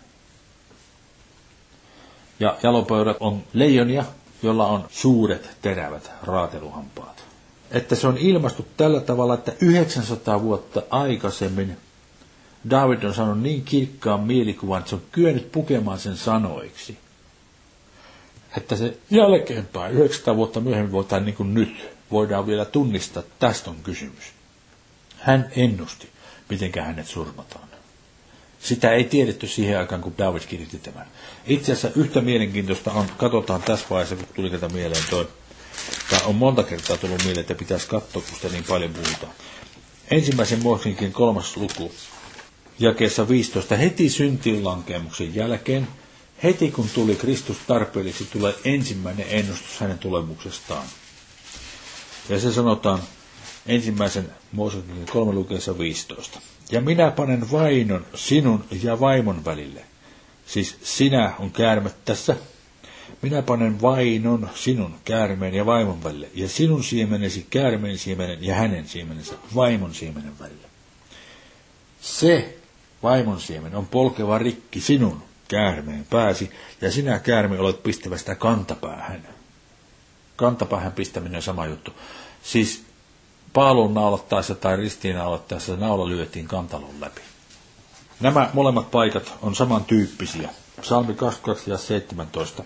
Ja 2.40 2.57
jalopeurat 2.62 3.16
on 3.21 3.44
leijonia, 3.53 4.05
jolla 4.42 4.66
on 4.66 4.87
suuret 4.90 5.51
terävät 5.62 6.11
raateluhampaat. 6.23 7.28
Että 7.70 7.94
se 7.94 8.07
on 8.07 8.18
ilmastu 8.18 8.66
tällä 8.76 9.00
tavalla, 9.00 9.35
että 9.35 9.52
900 9.61 10.42
vuotta 10.42 10.83
aikaisemmin 10.90 11.76
David 12.70 13.02
on 13.02 13.14
saanut 13.14 13.40
niin 13.42 13.62
kirkkaan 13.64 14.20
mielikuvan, 14.20 14.78
että 14.78 14.88
se 14.90 14.94
on 14.96 15.02
kyennyt 15.12 15.52
pukemaan 15.52 15.98
sen 15.98 16.16
sanoiksi. 16.16 16.98
Että 18.57 18.76
se 18.76 18.98
jälkeenpäin, 19.11 19.92
900 19.94 20.37
vuotta 20.37 20.61
myöhemmin 20.61 20.92
voidaan 20.92 21.24
niin 21.24 21.35
kuin 21.35 21.54
nyt, 21.54 21.88
voidaan 22.11 22.46
vielä 22.46 22.64
tunnistaa, 22.64 23.20
että 23.20 23.35
tästä 23.38 23.70
on 23.70 23.76
kysymys. 23.83 24.24
Hän 25.18 25.50
ennusti, 25.57 26.09
miten 26.50 26.72
hänet 26.85 27.07
surmataan. 27.07 27.68
Sitä 28.61 28.90
ei 28.92 29.04
tiedetty 29.04 29.46
siihen 29.46 29.78
aikaan, 29.78 30.00
kun 30.00 30.14
David 30.18 30.40
kirjoitti 30.48 30.78
tämän. 30.78 31.07
Itse 31.46 31.72
asiassa 31.72 32.00
yhtä 32.00 32.20
mielenkiintoista 32.20 32.92
on, 32.92 33.07
katsotaan 33.16 33.62
tässä 33.62 33.87
vaiheessa, 33.90 34.16
kun 34.16 34.26
tuli 34.35 34.50
tätä 34.50 34.68
mieleen 34.68 35.02
toi, 35.11 35.28
tai 36.11 36.20
on 36.24 36.35
monta 36.35 36.62
kertaa 36.62 36.96
tullut 36.96 37.18
mieleen, 37.24 37.40
että 37.40 37.55
pitäisi 37.55 37.88
katsoa, 37.88 38.22
kun 38.22 38.35
sitä 38.37 38.48
niin 38.48 38.64
paljon 38.64 38.92
puhutaan. 38.92 39.33
Ensimmäisen 40.11 40.62
Mooseksen 40.62 41.12
kolmas 41.12 41.57
luku, 41.57 41.92
jakeessa 42.79 43.29
15, 43.29 43.77
heti 43.77 44.09
syntiinlankemuksen 44.11 45.35
jälkeen, 45.35 45.88
heti 46.42 46.70
kun 46.70 46.88
tuli 46.94 47.14
Kristus 47.16 47.57
tarpeellisesti, 47.66 48.24
tulee 48.38 48.55
ensimmäinen 48.64 49.27
ennustus 49.29 49.81
hänen 49.81 49.98
tulemuksestaan. 49.98 50.87
Ja 52.29 52.40
se 52.40 52.53
sanotaan 52.53 53.03
ensimmäisen 53.66 54.31
Mooseksen 54.53 55.07
kolme 55.12 55.33
lukeessa 55.33 55.79
15. 55.79 56.40
Ja 56.70 56.81
minä 56.81 57.11
panen 57.11 57.51
vainon 57.53 58.07
sinun 58.14 58.64
ja 58.83 59.01
vaimon 59.01 59.44
välille. 59.44 59.81
Siis 60.46 60.77
sinä 60.83 61.33
on 61.38 61.51
käärme 61.51 61.90
tässä. 62.05 62.37
Minä 63.22 63.42
panen 63.42 63.83
vainon 63.83 64.50
sinun 64.54 64.94
käärmeen 65.04 65.54
ja 65.54 65.66
vaimon 65.66 66.04
välille, 66.04 66.28
ja 66.35 66.48
sinun 66.48 66.85
siemenesi 66.85 67.46
käärmeen 67.50 67.98
siemenen 67.98 68.44
ja 68.44 68.54
hänen 68.54 68.88
siemenensä 68.88 69.35
vaimon 69.54 69.94
siemenen 69.94 70.38
välille. 70.38 70.68
Se 72.00 72.59
vaimon 73.02 73.40
siemen 73.40 73.74
on 73.74 73.87
polkeva 73.87 74.38
rikki 74.38 74.81
sinun 74.81 75.22
käärmeen 75.48 76.07
pääsi, 76.11 76.50
ja 76.81 76.92
sinä 76.92 77.18
käärme 77.18 77.59
olet 77.59 77.83
pistävä 77.83 78.16
sitä 78.18 78.35
kantapäähän. 78.35 79.28
Kantapäähän 80.37 80.92
pistäminen 80.92 81.37
on 81.37 81.42
sama 81.42 81.66
juttu. 81.66 81.92
Siis 82.42 82.85
paalun 83.52 83.94
naulattaessa 83.94 84.54
tai 84.54 84.76
ristiin 84.76 85.16
naulattaessa 85.16 85.76
naula 85.76 86.09
lyötiin 86.09 86.48
kantalon 86.48 87.00
läpi. 87.00 87.20
Nämä 88.20 88.50
molemmat 88.52 88.90
paikat 88.90 89.33
on 89.42 89.54
samantyyppisiä. 89.54 90.50
Salmi 90.83 91.14
22 91.14 91.70
ja 91.70 91.78
17. 91.78 92.64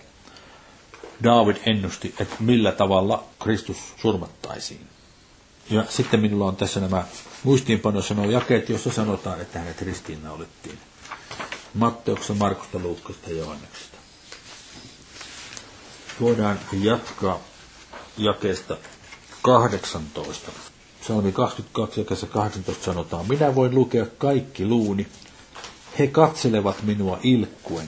David 1.23 1.55
ennusti, 1.65 2.15
että 2.19 2.35
millä 2.39 2.71
tavalla 2.71 3.23
Kristus 3.43 3.77
surmattaisiin. 4.01 4.87
Ja 5.69 5.85
sitten 5.89 6.19
minulla 6.19 6.45
on 6.45 6.55
tässä 6.55 6.79
nämä 6.79 7.03
muistiinpanossa 7.43 8.13
nuo 8.13 8.25
jakeet, 8.31 8.69
joissa 8.69 8.91
sanotaan, 8.91 9.41
että 9.41 9.59
hänet 9.59 9.81
ristiinnaulittiin. 9.81 10.77
Matteuksesta, 11.73 12.33
Markusta, 12.33 12.79
Luukkasta 12.79 13.29
ja 13.29 13.37
Johanneksesta. 13.37 13.97
Voidaan 16.21 16.59
jatkaa 16.81 17.39
jakeesta 18.17 18.77
18. 19.41 20.51
Salmi 21.07 21.31
22 21.31 21.99
ja 21.99 22.05
18 22.27 22.85
sanotaan, 22.85 23.27
minä 23.27 23.55
voin 23.55 23.75
lukea 23.75 24.05
kaikki 24.17 24.65
luuni. 24.65 25.07
He 25.99 26.07
katselevat 26.07 26.83
minua 26.83 27.19
ilkkuen. 27.23 27.87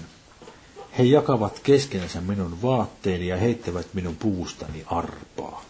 He 0.98 1.04
jakavat 1.04 1.60
keskenänsä 1.64 2.22
minun 2.22 2.62
vaatteeni 2.62 3.28
ja 3.28 3.38
heittävät 3.38 3.88
minun 3.94 4.16
puustani 4.16 4.84
arpaa. 4.86 5.66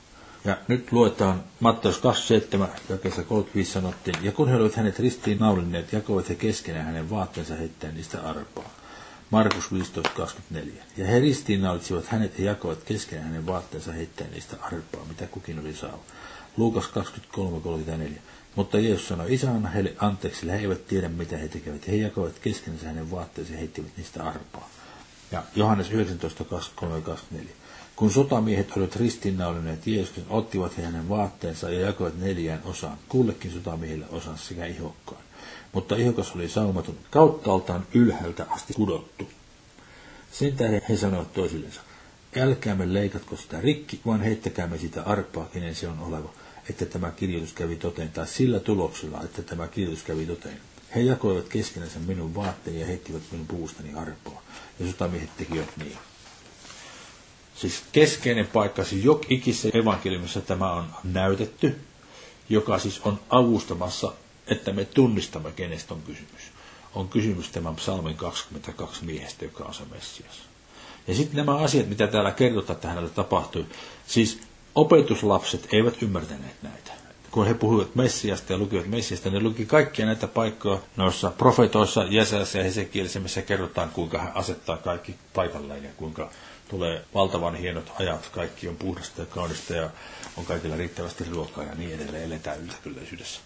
Ja 0.46 0.58
nyt 0.68 0.92
luetaan 0.92 1.44
Matteus 1.60 1.98
27, 1.98 2.70
jakeessa 2.90 3.24
35 3.24 3.72
sanottiin, 3.72 4.16
ja 4.22 4.32
kun 4.32 4.50
he 4.50 4.56
olivat 4.56 4.76
hänet 4.76 5.00
ristiin 5.00 5.40
naulinneet, 5.40 5.94
jakoivat 5.94 6.30
he 6.30 6.36
keskenään 6.36 6.86
hänen 6.86 7.10
vaatteensa 7.10 7.56
heittäen 7.56 7.96
niistä 7.96 8.22
arpaa. 8.22 8.70
Markus 9.32 9.72
15.24. 9.72 10.70
Ja 10.98 11.06
he 11.06 11.20
ristiinnaulitsivat 11.20 12.08
hänet 12.08 12.40
ja 12.40 12.46
jakoivat 12.46 12.84
keskenään 12.84 13.28
hänen 13.28 13.46
vaatteensa 13.46 13.92
heittäen 13.92 14.32
niistä 14.32 14.58
arpaa, 14.62 15.06
mitä 15.08 15.28
kukin 15.28 15.60
oli 15.60 15.74
saanut. 15.74 16.02
Luukas 16.58 16.86
23.34. 16.86 18.12
Mutta 18.56 18.80
Jeesus 18.80 19.08
sanoi, 19.08 19.34
isä 19.34 19.52
anna 19.52 19.70
heille 19.70 19.94
anteeksi, 19.98 20.48
he 20.48 20.58
eivät 20.58 20.88
tiedä 20.88 21.10
mitä 21.10 21.38
he 21.38 21.48
tekevät. 21.48 21.88
He 21.88 21.96
jakoivat 21.96 22.40
keskenään 22.40 22.86
hänen 22.86 23.12
vaatteensa 23.12 23.54
ja 23.54 23.60
heittivät 23.60 23.98
niistä 23.98 24.24
arpaa. 24.24 24.70
Ja 25.32 25.44
Johannes 25.56 25.92
19.23.24. 25.92 27.38
Kun 27.96 28.12
sotamiehet 28.12 28.72
olivat 28.78 28.96
ristiinnaulineet 28.96 29.88
Jeesuksen, 29.88 30.26
ottivat 30.30 30.78
he 30.78 30.84
hänen 30.84 31.10
vaatteensa 31.10 31.70
ja 31.70 31.80
jakoivat 31.80 32.20
neljään 32.20 32.62
osaan, 32.64 32.98
kullekin 33.10 33.52
sotamiehille 33.52 34.06
osan 34.12 34.38
sekä 34.38 34.66
ihokkaan 34.66 35.26
mutta 35.76 35.96
ihokas 35.96 36.32
oli 36.36 36.50
saumaton, 36.50 36.98
kauttaaltaan 37.10 37.88
ylhäältä 37.94 38.46
asti 38.50 38.74
kudottu. 38.74 39.30
Sen 40.32 40.54
tähden 40.54 40.82
he 40.90 40.98
sanoivat 40.98 41.34
toisillensa, 41.34 41.82
älkäämme 42.38 42.94
leikatko 42.94 43.36
sitä 43.36 43.62
rikki, 43.62 44.02
vaan 44.06 44.22
heittäkäämme 44.22 44.78
sitä 44.78 45.04
arpaa, 45.04 45.46
kenen 45.46 45.76
se 45.76 45.88
on 45.88 46.00
oleva, 46.00 46.34
että 46.70 46.86
tämä 46.86 47.12
kirjoitus 47.12 47.54
kävi 47.54 47.76
toteen, 47.76 48.10
tai 48.10 48.28
sillä 48.28 48.60
tuloksella, 48.60 49.22
että 49.24 49.42
tämä 49.42 49.68
kirjoitus 49.68 50.04
kävi 50.04 50.26
toteen. 50.26 50.58
He 50.96 51.02
jakoivat 51.02 51.50
keskenänsä 51.50 52.00
minun 52.00 52.36
vaatteeni 52.36 52.80
ja 52.80 52.86
heittivät 52.88 53.22
minun 53.32 53.48
puustani 53.48 53.94
arpoa, 53.94 54.42
ja 54.80 54.88
sotamiehet 54.88 55.38
tekivät 55.38 55.78
niin. 55.78 55.98
Siis 57.56 57.84
keskeinen 57.92 58.48
paikka, 58.48 58.84
siis 58.84 59.06
jok 59.06 59.32
ikisessä 59.32 59.70
evankeliumissa 59.74 60.42
tämä 60.42 60.72
on 60.72 60.86
näytetty, 61.04 61.80
joka 62.50 62.80
siis 62.80 63.00
on 63.04 63.20
avustamassa 63.30 64.14
että 64.48 64.74
me 64.74 64.86
tunnistamme, 64.86 65.52
kenestä 65.52 65.94
on 65.94 66.02
kysymys. 66.02 66.42
On 66.96 67.10
kysymys 67.10 67.50
tämän 67.50 67.76
psalmin 67.76 68.18
22 68.18 69.06
miehestä, 69.06 69.46
joka 69.46 69.64
on 69.64 69.74
se 69.74 69.84
Messias. 69.92 70.42
Ja 71.08 71.16
sitten 71.16 71.38
nämä 71.38 71.58
asiat, 71.58 71.88
mitä 71.90 72.08
täällä 72.08 72.32
kerrotaan, 72.32 72.76
että 72.76 72.88
hänelle 72.88 73.10
tapahtui. 73.10 73.66
Siis 74.08 74.40
opetuslapset 74.76 75.68
eivät 75.74 76.02
ymmärtäneet 76.04 76.64
näitä. 76.64 76.92
Kun 77.36 77.48
he 77.48 77.54
puhuivat 77.54 77.96
Messiasta 77.96 78.54
ja 78.54 78.60
lukivat 78.60 78.88
Messiasta, 78.88 79.30
ne 79.30 79.40
luki 79.40 79.66
kaikkia 79.66 80.06
näitä 80.06 80.28
paikkoja 80.28 80.80
noissa 80.98 81.32
profetoissa, 81.38 82.04
Jesässä 82.10 82.58
ja 82.58 82.64
Hesekielessä, 82.64 83.20
missä 83.20 83.42
kerrotaan, 83.42 83.90
kuinka 83.90 84.18
hän 84.18 84.32
asettaa 84.36 84.78
kaikki 84.78 85.16
paikalleen 85.34 85.84
ja 85.84 85.90
kuinka 85.98 86.32
tulee 86.70 87.06
valtavan 87.14 87.56
hienot 87.56 87.92
ajat, 88.00 88.30
kaikki 88.32 88.68
on 88.68 88.76
puhdasta 88.76 89.22
ja 89.22 89.26
kaunista 89.26 89.74
ja 89.74 89.90
on 90.38 90.46
kaikilla 90.46 90.76
riittävästi 90.76 91.24
ruokaa 91.32 91.64
ja 91.64 91.76
niin 91.76 91.96
edelleen, 91.96 92.24
eletään 92.24 92.62
yltäkylläisyydessä. 92.62 93.40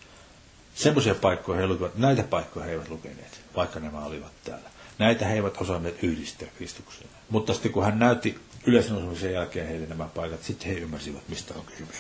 Semmoisia 0.76 1.16
paikkoja 1.16 1.60
he 1.60 1.68
lukivat, 1.68 1.96
näitä 1.96 2.24
paikkoja 2.24 2.66
he 2.66 2.72
eivät 2.72 2.90
lukeneet, 2.90 3.42
vaikka 3.56 3.80
nämä 3.80 4.06
olivat 4.06 4.32
täällä. 4.44 4.70
Näitä 5.00 5.26
he 5.26 5.36
eivät 5.36 5.62
osanneet 5.62 6.04
yhdistää 6.04 6.48
Kristukseen. 6.58 7.10
Mutta 7.30 7.54
sitten 7.54 7.72
kun 7.72 7.86
hän 7.86 8.00
näytti 8.00 8.40
yleisen 8.66 9.32
jälkeen 9.34 9.68
heille 9.68 9.88
nämä 9.88 10.06
paikat, 10.16 10.44
sitten 10.44 10.68
he 10.68 10.74
ymmärsivät, 10.74 11.30
mistä 11.30 11.54
on 11.54 11.66
kysymys. 11.66 11.96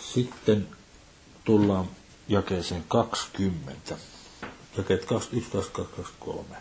Sitten 0.00 0.75
tullaan 1.46 1.86
jakeeseen 2.28 2.84
20. 2.88 3.96
Jakeet 4.76 5.04
21, 5.04 5.50
22, 5.50 5.92
23. 5.96 6.56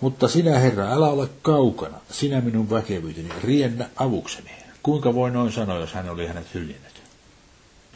Mutta 0.00 0.28
sinä, 0.28 0.58
Herra, 0.58 0.92
älä 0.92 1.06
ole 1.06 1.28
kaukana, 1.42 2.00
sinä 2.10 2.40
minun 2.40 2.70
väkevyyteni, 2.70 3.28
riennä 3.44 3.88
avukseni. 3.96 4.50
Kuinka 4.82 5.14
voi 5.14 5.30
noin 5.30 5.52
sanoa, 5.52 5.78
jos 5.78 5.92
hän 5.92 6.10
oli 6.10 6.26
hänet 6.26 6.54
hyljännyt? 6.54 7.02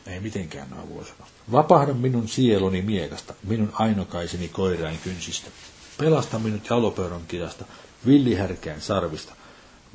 Ei 0.07 0.20
mitenkään 0.20 0.68
voi 0.70 1.05
sanoa. 1.05 1.27
Vapahda 1.53 1.94
minun 1.94 2.29
sieluni 2.29 2.83
miekasta, 2.83 3.35
minun 3.42 3.73
ainokaiseni 3.73 4.49
koirain 4.49 4.99
kynsistä. 5.05 5.51
Pelasta 5.99 6.38
minut 6.38 6.70
jalopeuron 6.70 7.23
kidasta, 7.29 7.64
villihärkään 8.07 8.81
sarvista. 8.81 9.33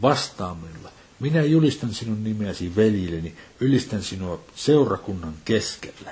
Vastaa 0.02 0.56
minulle. 0.56 0.98
Minä 1.19 1.41
julistan 1.43 1.93
sinun 1.93 2.23
nimeäsi 2.23 2.75
veljilleni, 2.75 3.36
ylistän 3.60 4.03
sinua 4.03 4.43
seurakunnan 4.55 5.34
keskellä. 5.45 6.12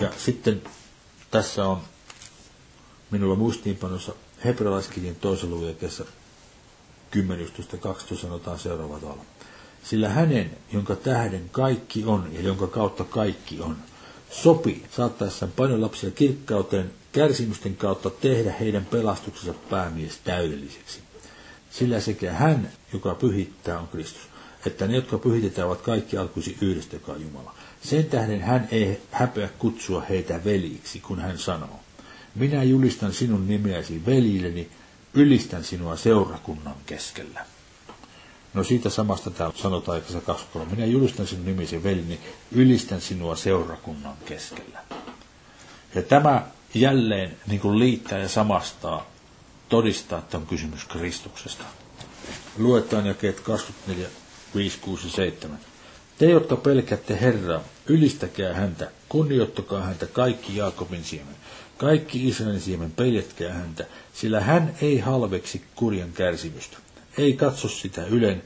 Ja 0.00 0.12
sitten 0.18 0.62
tässä 1.30 1.66
on 1.66 1.80
minulla 3.10 3.34
muistiinpanossa 3.36 4.14
hebrealaiskirjan 4.44 5.16
toisen 5.16 5.50
luvun 5.50 5.66
jälkeessä 5.66 6.04
10, 7.10 7.48
12 7.80 8.26
sanotaan 8.26 8.58
seuraava 8.58 8.98
tavalla. 8.98 9.24
Sillä 9.84 10.08
hänen, 10.08 10.50
jonka 10.72 10.96
tähden 10.96 11.48
kaikki 11.48 12.04
on 12.04 12.28
ja 12.32 12.40
jonka 12.40 12.66
kautta 12.66 13.04
kaikki 13.04 13.60
on, 13.60 13.76
sopi 14.30 14.86
saattaessaan 14.96 15.52
paljon 15.52 15.80
lapsia 15.80 16.10
kirkkauteen 16.10 16.92
kärsimysten 17.12 17.76
kautta 17.76 18.10
tehdä 18.10 18.52
heidän 18.60 18.84
pelastuksensa 18.84 19.54
päämies 19.70 20.18
täydelliseksi. 20.24 21.00
Sillä 21.78 22.00
sekä 22.00 22.32
hän, 22.32 22.70
joka 22.92 23.14
pyhittää, 23.14 23.78
on 23.78 23.88
Kristus, 23.88 24.22
että 24.66 24.86
ne, 24.86 24.94
jotka 24.94 25.18
pyhitetään, 25.18 25.66
ovat 25.68 25.80
kaikki 25.80 26.16
alkuisi 26.16 26.56
yhdestä, 26.60 26.96
joka 26.96 27.12
on 27.12 27.22
Jumala. 27.22 27.54
Sen 27.82 28.04
tähden 28.04 28.40
hän 28.40 28.68
ei 28.70 29.00
häpeä 29.10 29.48
kutsua 29.58 30.00
heitä 30.00 30.44
veliksi, 30.44 31.00
kun 31.00 31.20
hän 31.20 31.38
sanoo, 31.38 31.80
minä 32.34 32.62
julistan 32.62 33.12
sinun 33.12 33.48
nimeäsi 33.48 34.06
veljilleni, 34.06 34.68
ylistän 35.14 35.64
sinua 35.64 35.96
seurakunnan 35.96 36.74
keskellä. 36.86 37.46
No 38.54 38.64
siitä 38.64 38.90
samasta 38.90 39.30
täällä 39.30 39.56
sanotaan 39.56 39.96
aikassa 39.96 40.20
23. 40.20 40.74
Minä 40.74 40.86
julistan 40.86 41.26
sinun 41.26 41.46
nimesi 41.46 41.82
veljeni, 41.82 42.20
ylistän 42.52 43.00
sinua 43.00 43.36
seurakunnan 43.36 44.14
keskellä. 44.26 44.80
Ja 45.94 46.02
tämä 46.02 46.46
jälleen 46.74 47.36
niin 47.46 47.60
kuin 47.60 47.78
liittää 47.78 48.18
ja 48.18 48.28
samastaa, 48.28 49.13
todistaa, 49.68 50.18
että 50.18 50.36
on 50.36 50.46
kysymys 50.46 50.84
Kristuksesta. 50.84 51.64
Luetaan 52.58 53.06
jakeet 53.06 53.40
24, 53.40 54.08
5, 54.54 54.78
6 54.78 55.06
ja 55.06 55.12
7. 55.12 55.58
Te, 56.18 56.26
jotka 56.26 56.56
pelkäätte 56.56 57.20
Herraa, 57.20 57.60
ylistäkää 57.86 58.54
häntä, 58.54 58.90
kunnioittakaa 59.08 59.82
häntä 59.82 60.06
kaikki 60.06 60.56
Jaakobin 60.56 61.04
siemen. 61.04 61.36
Kaikki 61.78 62.28
Israelin 62.28 62.60
siemen 62.60 62.90
peljetkää 62.90 63.52
häntä, 63.52 63.86
sillä 64.12 64.40
hän 64.40 64.74
ei 64.82 64.98
halveksi 64.98 65.64
kurjan 65.74 66.12
kärsimystä. 66.12 66.76
Ei 67.18 67.32
katso 67.32 67.68
sitä 67.68 68.06
ylen, 68.06 68.42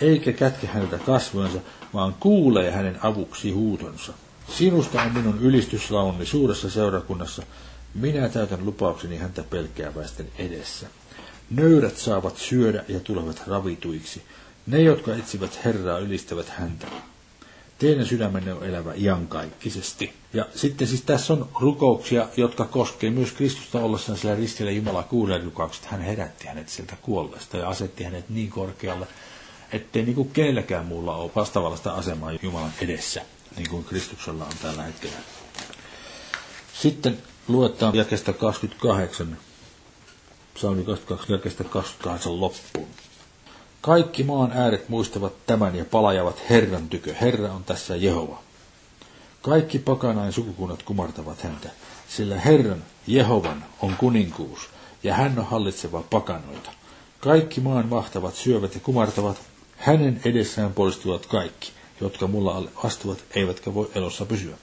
eikä 0.00 0.32
kätke 0.32 0.66
häneltä 0.66 0.98
kasvojensa, 0.98 1.58
vaan 1.94 2.14
kuulee 2.20 2.70
hänen 2.70 2.98
avuksi 3.02 3.50
huutonsa. 3.50 4.12
Sinusta 4.48 5.02
on 5.02 5.12
minun 5.12 5.38
ylistyslaunni 5.40 6.26
suuressa 6.26 6.70
seurakunnassa. 6.70 7.42
Minä 7.94 8.28
täytän 8.28 8.64
lupaukseni 8.66 9.16
häntä 9.16 9.42
pelkääväisten 9.42 10.28
edessä. 10.38 10.86
Nöyrät 11.50 11.96
saavat 11.96 12.36
syödä 12.36 12.84
ja 12.88 13.00
tulevat 13.00 13.42
ravituiksi. 13.46 14.22
Ne, 14.66 14.82
jotka 14.82 15.14
etsivät 15.14 15.64
Herraa, 15.64 15.98
ylistävät 15.98 16.48
häntä. 16.48 16.86
Teidän 17.78 18.06
sydämenne 18.06 18.52
on 18.52 18.64
elävä 18.64 18.92
iankaikkisesti. 18.94 20.12
Ja 20.32 20.46
sitten 20.54 20.86
siis 20.88 21.02
tässä 21.02 21.32
on 21.32 21.48
rukouksia, 21.60 22.28
jotka 22.36 22.64
koskee 22.64 23.10
myös 23.10 23.32
Kristusta 23.32 23.78
ollessaan 23.78 24.18
sillä 24.18 24.34
ristillä 24.34 24.70
Jumala 24.70 25.02
kuulee 25.02 25.38
rukoukset. 25.38 25.84
Hän 25.84 26.00
herätti 26.00 26.46
hänet 26.46 26.68
sieltä 26.68 26.96
kuolleesta 27.02 27.56
ja 27.56 27.68
asetti 27.68 28.04
hänet 28.04 28.28
niin 28.28 28.50
korkealle, 28.50 29.06
ettei 29.72 30.02
niin 30.02 30.14
kuin 30.14 30.30
kenelläkään 30.30 30.86
muulla 30.86 31.16
ole 31.16 31.30
vastaavallista 31.36 31.92
asemaa 31.94 32.32
Jumalan 32.42 32.72
edessä, 32.80 33.22
niin 33.56 33.70
kuin 33.70 33.84
Kristuksella 33.84 34.44
on 34.44 34.52
tällä 34.62 34.82
hetkellä. 34.82 35.16
Sitten 36.82 37.18
luetaan 37.48 37.94
jakesta 37.94 38.32
28, 38.32 39.36
psalmi 40.54 40.84
22, 40.84 41.32
jakesta 41.32 41.64
28 41.64 42.40
loppuun. 42.40 42.88
Kaikki 43.80 44.22
maan 44.22 44.52
ääret 44.52 44.88
muistavat 44.88 45.32
tämän 45.46 45.76
ja 45.76 45.84
palajavat 45.84 46.42
Herran 46.50 46.88
tykö. 46.88 47.14
Herra 47.20 47.52
on 47.52 47.64
tässä 47.64 47.96
Jehova. 47.96 48.38
Kaikki 49.42 49.78
pakanain 49.78 50.32
sukukunnat 50.32 50.82
kumartavat 50.82 51.42
häntä, 51.42 51.70
sillä 52.08 52.40
Herran, 52.40 52.84
Jehovan, 53.06 53.64
on 53.82 53.96
kuninkuus, 53.96 54.60
ja 55.02 55.14
hän 55.14 55.38
on 55.38 55.46
hallitseva 55.46 56.02
pakanoita. 56.10 56.70
Kaikki 57.20 57.60
maan 57.60 57.88
mahtavat 57.88 58.34
syövät 58.34 58.74
ja 58.74 58.80
kumartavat, 58.80 59.36
hänen 59.76 60.20
edessään 60.24 60.72
puolistuvat 60.72 61.26
kaikki, 61.26 61.72
jotka 62.00 62.26
mulla 62.26 62.56
alle 62.56 62.70
astuvat, 62.84 63.18
eivätkä 63.34 63.74
voi 63.74 63.90
elossa 63.94 64.26
pysyä. 64.26 64.56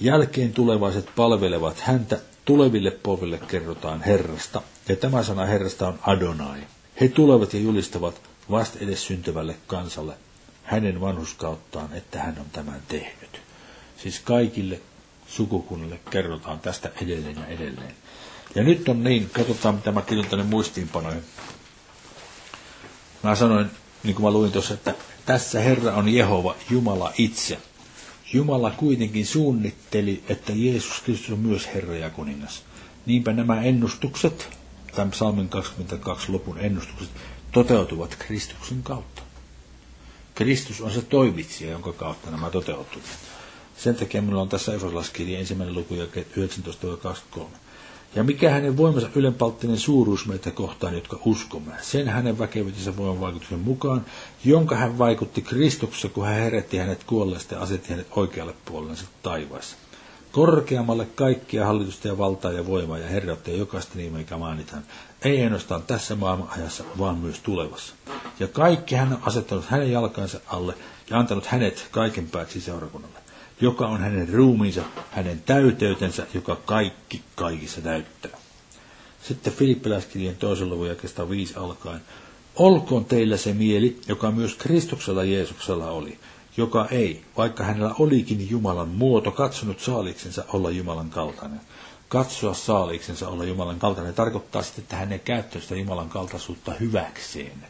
Jälkeen 0.00 0.52
tulevaiset 0.52 1.08
palvelevat 1.16 1.80
häntä, 1.80 2.20
tuleville 2.44 2.90
polville 2.90 3.38
kerrotaan 3.38 4.02
Herrasta, 4.02 4.62
ja 4.88 4.96
tämä 4.96 5.22
sana 5.22 5.46
Herrasta 5.46 5.88
on 5.88 5.98
Adonai. 6.02 6.60
He 7.00 7.08
tulevat 7.08 7.54
ja 7.54 7.60
julistavat 7.60 8.20
vast 8.50 8.76
edes 8.76 9.06
syntyvälle 9.06 9.56
kansalle 9.66 10.14
hänen 10.62 11.00
vanhuskauttaan, 11.00 11.92
että 11.92 12.22
hän 12.22 12.36
on 12.38 12.46
tämän 12.52 12.82
tehnyt. 12.88 13.40
Siis 13.96 14.20
kaikille 14.20 14.80
sukukunnille 15.26 16.00
kerrotaan 16.10 16.60
tästä 16.60 16.90
edelleen 17.02 17.36
ja 17.36 17.46
edelleen. 17.46 17.94
Ja 18.54 18.62
nyt 18.62 18.88
on 18.88 19.04
niin, 19.04 19.30
katsotaan 19.30 19.74
mitä 19.74 19.92
mä 19.92 20.02
kirjoitan 20.02 20.30
tänne 20.30 20.44
muistiinpanoihin. 20.44 21.24
Mä 23.22 23.34
sanoin, 23.34 23.70
niin 24.02 24.14
kuin 24.14 24.24
mä 24.24 24.30
luin 24.30 24.52
tuossa, 24.52 24.74
että 24.74 24.94
tässä 25.26 25.60
Herra 25.60 25.94
on 25.94 26.08
Jehova, 26.08 26.54
Jumala 26.70 27.12
itse. 27.18 27.58
Jumala 28.32 28.70
kuitenkin 28.70 29.26
suunnitteli, 29.26 30.22
että 30.28 30.52
Jeesus 30.52 31.00
Kristus 31.00 31.30
on 31.30 31.38
myös 31.38 31.68
Herra 31.74 31.96
ja 31.96 32.10
kuningas. 32.10 32.62
Niinpä 33.06 33.32
nämä 33.32 33.62
ennustukset, 33.62 34.48
tämän 34.94 35.10
psalmin 35.10 35.48
22 35.48 36.32
lopun 36.32 36.58
ennustukset 36.58 37.10
toteutuvat 37.52 38.16
Kristuksen 38.18 38.82
kautta. 38.82 39.22
Kristus 40.34 40.80
on 40.80 40.90
se 40.90 41.02
toimitsija, 41.02 41.70
jonka 41.70 41.92
kautta 41.92 42.30
nämä 42.30 42.50
toteutuvat. 42.50 43.08
Sen 43.78 43.94
takia 43.94 44.22
minulla 44.22 44.42
on 44.42 44.48
tässä 44.48 44.74
Efesolaiskirja 44.74 45.38
ensimmäinen 45.38 45.74
luku 45.74 45.94
19-23. 45.94 47.40
Ja 48.16 48.24
mikä 48.24 48.50
hänen 48.50 48.76
voimansa 48.76 49.08
ylenpalttinen 49.14 49.78
suuruus 49.78 50.26
meitä 50.26 50.50
kohtaan, 50.50 50.94
jotka 50.94 51.18
uskomme, 51.24 51.72
sen 51.80 52.08
hänen 52.08 52.38
väkevyytensä 52.38 52.96
voiman 52.96 53.20
vaikutuksen 53.20 53.58
mukaan, 53.58 54.04
jonka 54.44 54.76
hän 54.76 54.98
vaikutti 54.98 55.42
Kristuksessa, 55.42 56.08
kun 56.08 56.26
hän 56.26 56.34
herätti 56.34 56.78
hänet 56.78 57.04
kuolleesta 57.04 57.54
ja 57.54 57.60
asetti 57.60 57.90
hänet 57.90 58.06
oikealle 58.10 58.54
puolellensa 58.64 59.06
taivaassa 59.22 59.76
korkeammalle 60.36 61.06
kaikkia 61.14 61.66
hallitusta 61.66 62.08
ja 62.08 62.18
valtaa 62.18 62.52
ja 62.52 62.66
voimaa 62.66 62.98
ja 62.98 63.08
herrautta 63.08 63.50
ja 63.50 63.56
jokaista 63.56 63.92
nimeä, 63.98 64.18
mikä 64.18 64.36
mainitaan. 64.36 64.82
Ei 65.22 65.42
ainoastaan 65.42 65.82
tässä 65.82 66.14
maailman 66.14 66.48
ajassa, 66.50 66.84
vaan 66.98 67.18
myös 67.18 67.40
tulevassa. 67.40 67.94
Ja 68.40 68.48
kaikki 68.48 68.94
hän 68.94 69.12
on 69.12 69.18
asettanut 69.22 69.64
hänen 69.64 69.92
jalkansa 69.92 70.40
alle 70.46 70.74
ja 71.10 71.18
antanut 71.18 71.46
hänet 71.46 71.88
kaiken 71.90 72.28
pääksi 72.28 72.60
seurakunnalle, 72.60 73.18
joka 73.60 73.86
on 73.86 74.00
hänen 74.00 74.28
ruumiinsa, 74.28 74.82
hänen 75.10 75.42
täyteytensä, 75.46 76.26
joka 76.34 76.56
kaikki 76.56 77.22
kaikissa 77.34 77.80
täyttää. 77.80 78.30
Sitten 79.22 79.52
Filippiläiskirjan 79.52 80.36
toisen 80.36 80.70
luvun 80.70 80.88
jakesta 80.88 81.30
viisi 81.30 81.54
alkaen. 81.56 82.00
Olkoon 82.56 83.04
teillä 83.04 83.36
se 83.36 83.52
mieli, 83.52 84.00
joka 84.08 84.30
myös 84.30 84.54
Kristuksella 84.54 85.24
Jeesuksella 85.24 85.90
oli, 85.90 86.18
joka 86.56 86.86
ei, 86.90 87.24
vaikka 87.36 87.64
hänellä 87.64 87.94
olikin 87.98 88.50
Jumalan 88.50 88.88
muoto, 88.88 89.30
katsonut 89.30 89.80
saaliksensa 89.80 90.44
olla 90.52 90.70
Jumalan 90.70 91.10
kaltainen. 91.10 91.60
Katsoa 92.08 92.54
saaliksensa 92.54 93.28
olla 93.28 93.44
Jumalan 93.44 93.78
kaltainen 93.78 94.14
tarkoittaa 94.14 94.62
sitten, 94.62 94.82
että 94.82 94.96
hän 94.96 95.12
ei 95.12 95.18
käyttänyt 95.18 95.62
sitä 95.62 95.76
Jumalan 95.76 96.08
kaltaisuutta 96.08 96.72
hyväkseen 96.80 97.66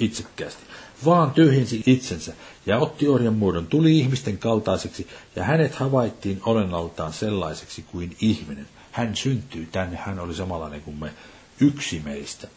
itsekkäästi, 0.00 0.62
vaan 1.04 1.30
tyhjensi 1.30 1.82
itsensä 1.86 2.32
ja 2.66 2.78
otti 2.78 3.08
orjan 3.08 3.34
muodon, 3.34 3.66
tuli 3.66 3.98
ihmisten 3.98 4.38
kaltaiseksi 4.38 5.08
ja 5.36 5.44
hänet 5.44 5.74
havaittiin 5.74 6.40
olennaltaan 6.46 7.12
sellaiseksi 7.12 7.82
kuin 7.82 8.16
ihminen. 8.20 8.68
Hän 8.92 9.16
syntyi 9.16 9.68
tänne, 9.72 9.96
hän 9.96 10.18
oli 10.18 10.34
samanlainen 10.34 10.82
kuin 10.82 10.96
me, 10.96 11.10
yksi 11.60 12.02
meistä. 12.04 12.48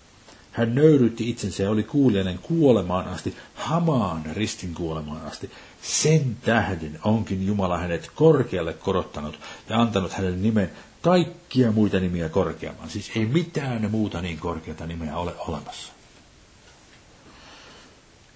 Hän 0.51 0.75
nöyrytti 0.75 1.29
itsensä 1.29 1.63
ja 1.63 1.69
oli 1.69 1.83
kuulijainen 1.83 2.39
kuolemaan 2.39 3.07
asti, 3.07 3.35
hamaan 3.55 4.23
ristin 4.33 4.73
kuolemaan 4.73 5.25
asti. 5.25 5.51
Sen 5.81 6.37
tähden 6.41 6.99
onkin 7.03 7.47
Jumala 7.47 7.77
hänet 7.77 8.11
korkealle 8.15 8.73
korottanut 8.73 9.39
ja 9.69 9.81
antanut 9.81 10.13
hänelle 10.13 10.37
nimen 10.37 10.71
kaikkia 11.01 11.71
muita 11.71 11.99
nimiä 11.99 12.29
korkeamman. 12.29 12.89
Siis 12.89 13.11
ei 13.15 13.25
mitään 13.25 13.91
muuta 13.91 14.21
niin 14.21 14.37
korkeata 14.37 14.87
nimeä 14.87 15.17
ole 15.17 15.33
olemassa. 15.47 15.98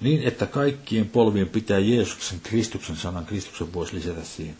Niin, 0.03 0.23
että 0.23 0.45
kaikkien 0.45 1.09
polvien 1.09 1.49
pitää 1.49 1.79
Jeesuksen 1.79 2.39
Kristuksen 2.43 2.95
sanan, 2.95 3.25
Kristuksen 3.25 3.73
voisi 3.73 3.95
lisätä 3.95 4.23
siihen. 4.23 4.57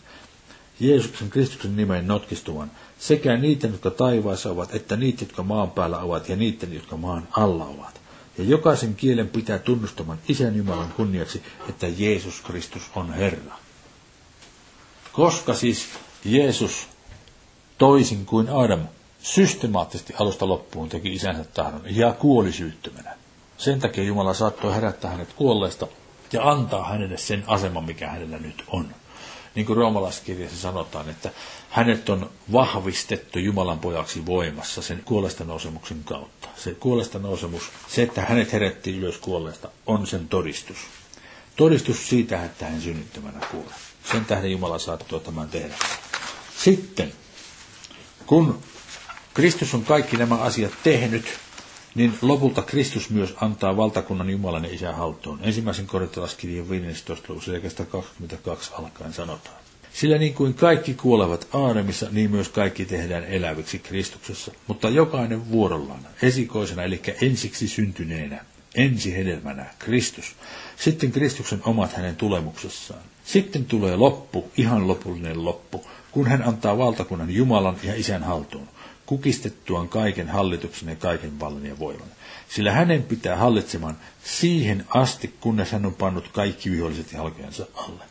Jeesuksen 0.80 1.30
Kristuksen 1.30 1.76
nimeen 1.76 2.06
notkistuvan, 2.06 2.70
sekä 2.98 3.36
niiden, 3.36 3.72
jotka 3.72 3.90
taivaassa 3.90 4.50
ovat, 4.50 4.74
että 4.74 4.96
niiden, 4.96 5.20
jotka 5.20 5.42
maan 5.42 5.70
päällä 5.70 5.98
ovat, 5.98 6.28
ja 6.28 6.36
niiden, 6.36 6.74
jotka 6.74 6.96
maan 6.96 7.28
alla 7.30 7.64
ovat. 7.64 8.00
Ja 8.38 8.44
jokaisen 8.44 8.94
kielen 8.94 9.28
pitää 9.28 9.58
tunnustamaan 9.58 10.18
Isän 10.28 10.56
Jumalan 10.56 10.92
kunniaksi, 10.96 11.42
että 11.68 11.86
Jeesus 11.98 12.40
Kristus 12.40 12.82
on 12.94 13.12
Herra. 13.12 13.58
Koska 15.12 15.54
siis 15.54 15.86
Jeesus 16.24 16.86
toisin 17.78 18.26
kuin 18.26 18.48
Adam 18.48 18.80
systemaattisesti 19.22 20.14
alusta 20.18 20.48
loppuun 20.48 20.88
teki 20.88 21.12
isänsä 21.12 21.44
tahdon 21.44 21.82
ja 21.84 22.12
kuoli 22.12 22.52
syyttömänä. 22.52 23.23
Sen 23.64 23.80
takia 23.80 24.04
Jumala 24.04 24.34
saattoi 24.34 24.74
herättää 24.74 25.10
hänet 25.10 25.32
kuolleesta 25.32 25.86
ja 26.32 26.50
antaa 26.50 26.88
hänelle 26.88 27.18
sen 27.18 27.44
aseman, 27.46 27.84
mikä 27.84 28.08
hänellä 28.08 28.38
nyt 28.38 28.64
on. 28.68 28.94
Niin 29.54 29.66
kuin 29.66 29.76
roomalaiskirjassa 29.76 30.56
sanotaan, 30.56 31.08
että 31.08 31.30
hänet 31.70 32.08
on 32.08 32.30
vahvistettu 32.52 33.38
Jumalan 33.38 33.78
pojaksi 33.78 34.26
voimassa 34.26 34.82
sen 34.82 35.02
kuolesta 35.04 35.44
nousemuksen 35.44 36.04
kautta. 36.04 36.48
Se 36.56 36.74
kuolesta 36.74 37.18
nousemus, 37.18 37.62
se, 37.88 38.02
että 38.02 38.22
hänet 38.22 38.52
herätti 38.52 38.98
ylös 38.98 39.18
kuolleesta, 39.18 39.68
on 39.86 40.06
sen 40.06 40.28
todistus. 40.28 40.78
Todistus 41.56 42.08
siitä, 42.08 42.44
että 42.44 42.66
hän 42.66 42.80
synnyttämänä 42.80 43.46
kuoli. 43.50 43.74
Sen 44.12 44.24
tähden 44.24 44.50
Jumala 44.50 44.78
saattoi 44.78 45.20
tämän 45.20 45.48
tehdä. 45.48 45.74
Sitten, 46.58 47.12
kun 48.26 48.58
Kristus 49.34 49.74
on 49.74 49.84
kaikki 49.84 50.16
nämä 50.16 50.34
asiat 50.34 50.72
tehnyt, 50.82 51.24
niin 51.94 52.14
lopulta 52.22 52.62
Kristus 52.62 53.10
myös 53.10 53.34
antaa 53.40 53.76
valtakunnan 53.76 54.30
Jumalan 54.30 54.64
ja 54.64 54.74
Isän 54.74 54.94
haltuun. 54.94 55.38
Ensimmäisen 55.42 55.86
korintolaskirjan 55.86 56.70
15. 56.70 57.24
luvussa 57.28 57.52
22 57.90 58.72
alkaen 58.78 59.12
sanotaan. 59.12 59.56
Sillä 59.92 60.18
niin 60.18 60.34
kuin 60.34 60.54
kaikki 60.54 60.94
kuolevat 60.94 61.48
Aademissa, 61.52 62.06
niin 62.10 62.30
myös 62.30 62.48
kaikki 62.48 62.84
tehdään 62.84 63.24
eläviksi 63.24 63.78
Kristuksessa, 63.78 64.52
mutta 64.66 64.88
jokainen 64.88 65.50
vuorollaan, 65.50 66.06
esikoisena 66.22 66.82
eli 66.82 67.02
ensiksi 67.22 67.68
syntyneenä, 67.68 68.44
ensi 68.74 69.16
hedelmänä, 69.16 69.66
Kristus. 69.78 70.36
Sitten 70.76 71.12
Kristuksen 71.12 71.60
omat 71.64 71.92
hänen 71.92 72.16
tulemuksessaan. 72.16 73.02
Sitten 73.24 73.64
tulee 73.64 73.96
loppu, 73.96 74.50
ihan 74.56 74.88
lopullinen 74.88 75.44
loppu, 75.44 75.84
kun 76.12 76.26
hän 76.26 76.42
antaa 76.48 76.78
valtakunnan 76.78 77.34
Jumalan 77.34 77.76
ja 77.82 77.94
Isän 77.94 78.22
haltuun 78.22 78.68
kukistettuaan 79.06 79.88
kaiken 79.88 80.28
hallituksen 80.28 80.88
ja 80.88 80.96
kaiken 80.96 81.40
vallan 81.40 81.66
ja 81.66 81.78
voiman. 81.78 82.08
Sillä 82.48 82.72
hänen 82.72 83.02
pitää 83.02 83.36
hallitsemaan 83.36 83.96
siihen 84.24 84.84
asti, 84.88 85.34
kunnes 85.40 85.72
hän 85.72 85.86
on 85.86 85.94
pannut 85.94 86.28
kaikki 86.28 86.70
viholliset 86.70 87.12
jalkojensa 87.12 87.66
alle. 87.74 88.04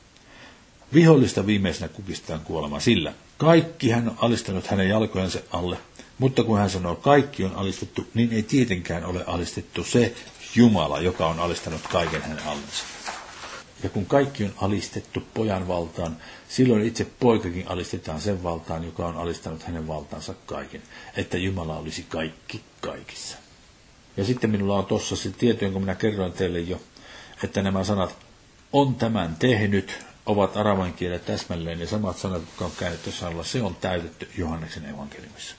Vihollista 0.94 1.46
viimeisenä 1.46 1.88
kukistaan 1.88 2.40
kuolema 2.40 2.80
sillä. 2.80 3.14
Kaikki 3.38 3.90
hän 3.90 4.10
on 4.10 4.16
alistanut 4.22 4.68
hänen 4.68 4.90
jalkojensa 4.90 5.40
alle, 5.52 5.78
mutta 6.20 6.44
kun 6.44 6.58
hän 6.60 6.70
sanoo 6.70 6.96
kaikki 6.96 7.44
on 7.44 7.56
alistettu, 7.56 8.08
niin 8.14 8.34
ei 8.34 8.44
tietenkään 8.44 9.06
ole 9.06 9.24
alistettu 9.28 9.84
se 9.84 10.16
Jumala, 10.56 11.00
joka 11.00 11.28
on 11.28 11.40
alistanut 11.40 11.82
kaiken 11.92 12.22
hänen 12.22 12.44
allensa. 12.46 12.84
Ja 13.84 13.89
kun 13.89 14.06
kaikki 14.06 14.43
on 14.43 14.54
alistettu 14.58 15.24
pojan 15.34 15.67
valtaan, 15.67 16.17
silloin 16.50 16.86
itse 16.86 17.08
poikakin 17.19 17.67
alistetaan 17.67 18.22
sen 18.22 18.43
valtaan, 18.43 18.84
joka 18.86 19.08
on 19.08 19.17
alistanut 19.17 19.63
hänen 19.63 19.88
valtaansa 19.88 20.34
kaiken, 20.46 20.82
että 21.17 21.38
Jumala 21.38 21.78
olisi 21.78 22.06
kaikki 22.10 22.63
kaikissa. 22.82 23.38
Ja 24.17 24.24
sitten 24.24 24.50
minulla 24.50 24.78
on 24.78 24.86
tuossa 24.86 25.15
se 25.15 25.30
tieto, 25.32 25.65
jonka 25.65 25.80
minä 25.80 25.96
kerroin 25.96 26.34
teille 26.34 26.60
jo, 26.60 26.82
että 27.43 27.62
nämä 27.62 27.84
sanat 27.84 28.17
on 28.74 28.96
tämän 28.96 29.36
tehnyt, 29.36 30.06
ovat 30.26 30.58
aravan 30.58 30.93
kielellä 30.93 31.24
täsmälleen 31.26 31.80
ja 31.80 31.88
samat 31.88 32.17
sanat, 32.17 32.41
jotka 32.41 32.65
on 32.65 32.72
käännetty 32.80 33.12
sanalla, 33.12 33.43
se 33.43 33.62
on 33.62 33.76
täytetty 33.76 34.30
Johanneksen 34.38 34.86
evankeliumissa, 34.86 35.56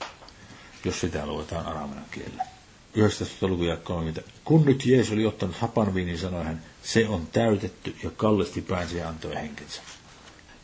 jos 0.85 1.01
sitä 1.01 1.25
luetaan 1.25 1.65
aravan 1.65 2.05
kielellä. 2.11 2.54
19. 2.95 3.47
luku 3.47 3.63
30. 3.83 4.31
Kun 4.43 4.65
nyt 4.65 4.85
Jeesus 4.85 5.13
oli 5.13 5.25
ottanut 5.25 5.55
hapanviinin, 5.55 6.17
sanoi 6.17 6.43
hän, 6.43 6.63
se 6.83 7.07
on 7.07 7.27
täytetty 7.27 7.95
ja 8.03 8.09
kallisti 8.17 8.61
pääsi 8.61 8.97
ja 8.97 9.09
antoi 9.09 9.35
henkensä. 9.35 9.81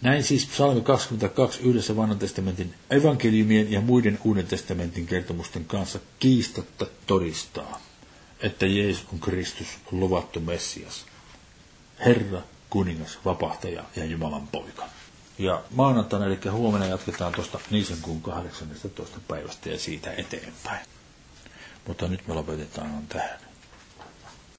Näin 0.02 0.24
siis 0.24 0.46
psalmi 0.46 0.82
22 0.82 1.62
yhdessä 1.62 1.96
vanhan 1.96 2.20
testamentin 2.20 2.74
evankeliumien 2.90 3.72
ja 3.72 3.82
muiden 3.82 4.20
uuden 4.24 4.48
testamentin 4.48 5.08
kertomusten 5.08 5.66
kanssa 5.66 6.00
kiistatta 6.20 6.86
todistaa, 7.08 7.82
että 8.40 8.66
Jeesus 8.66 9.06
on 9.14 9.20
Kristus, 9.20 9.68
luvattu 9.92 10.40
Messias, 10.40 11.06
Herra, 12.06 12.42
kuningas, 12.70 13.20
vapahtaja 13.26 13.84
ja 13.96 14.06
Jumalan 14.06 14.48
poika. 14.48 14.86
Ja 15.40 15.62
maanantaina, 15.72 16.26
eli 16.26 16.40
huomenna 16.52 16.88
jatketaan 16.88 17.34
tuosta 17.34 17.60
Niisen 17.72 17.98
kuun 18.02 18.22
18. 18.22 19.20
päivästä 19.28 19.70
ja 19.70 19.80
siitä 19.80 20.14
eteenpäin. 20.14 20.86
Mutta 21.88 22.08
nyt 22.08 22.28
me 22.28 22.34
lopetetaan 22.34 23.08
tähän. 23.10 23.51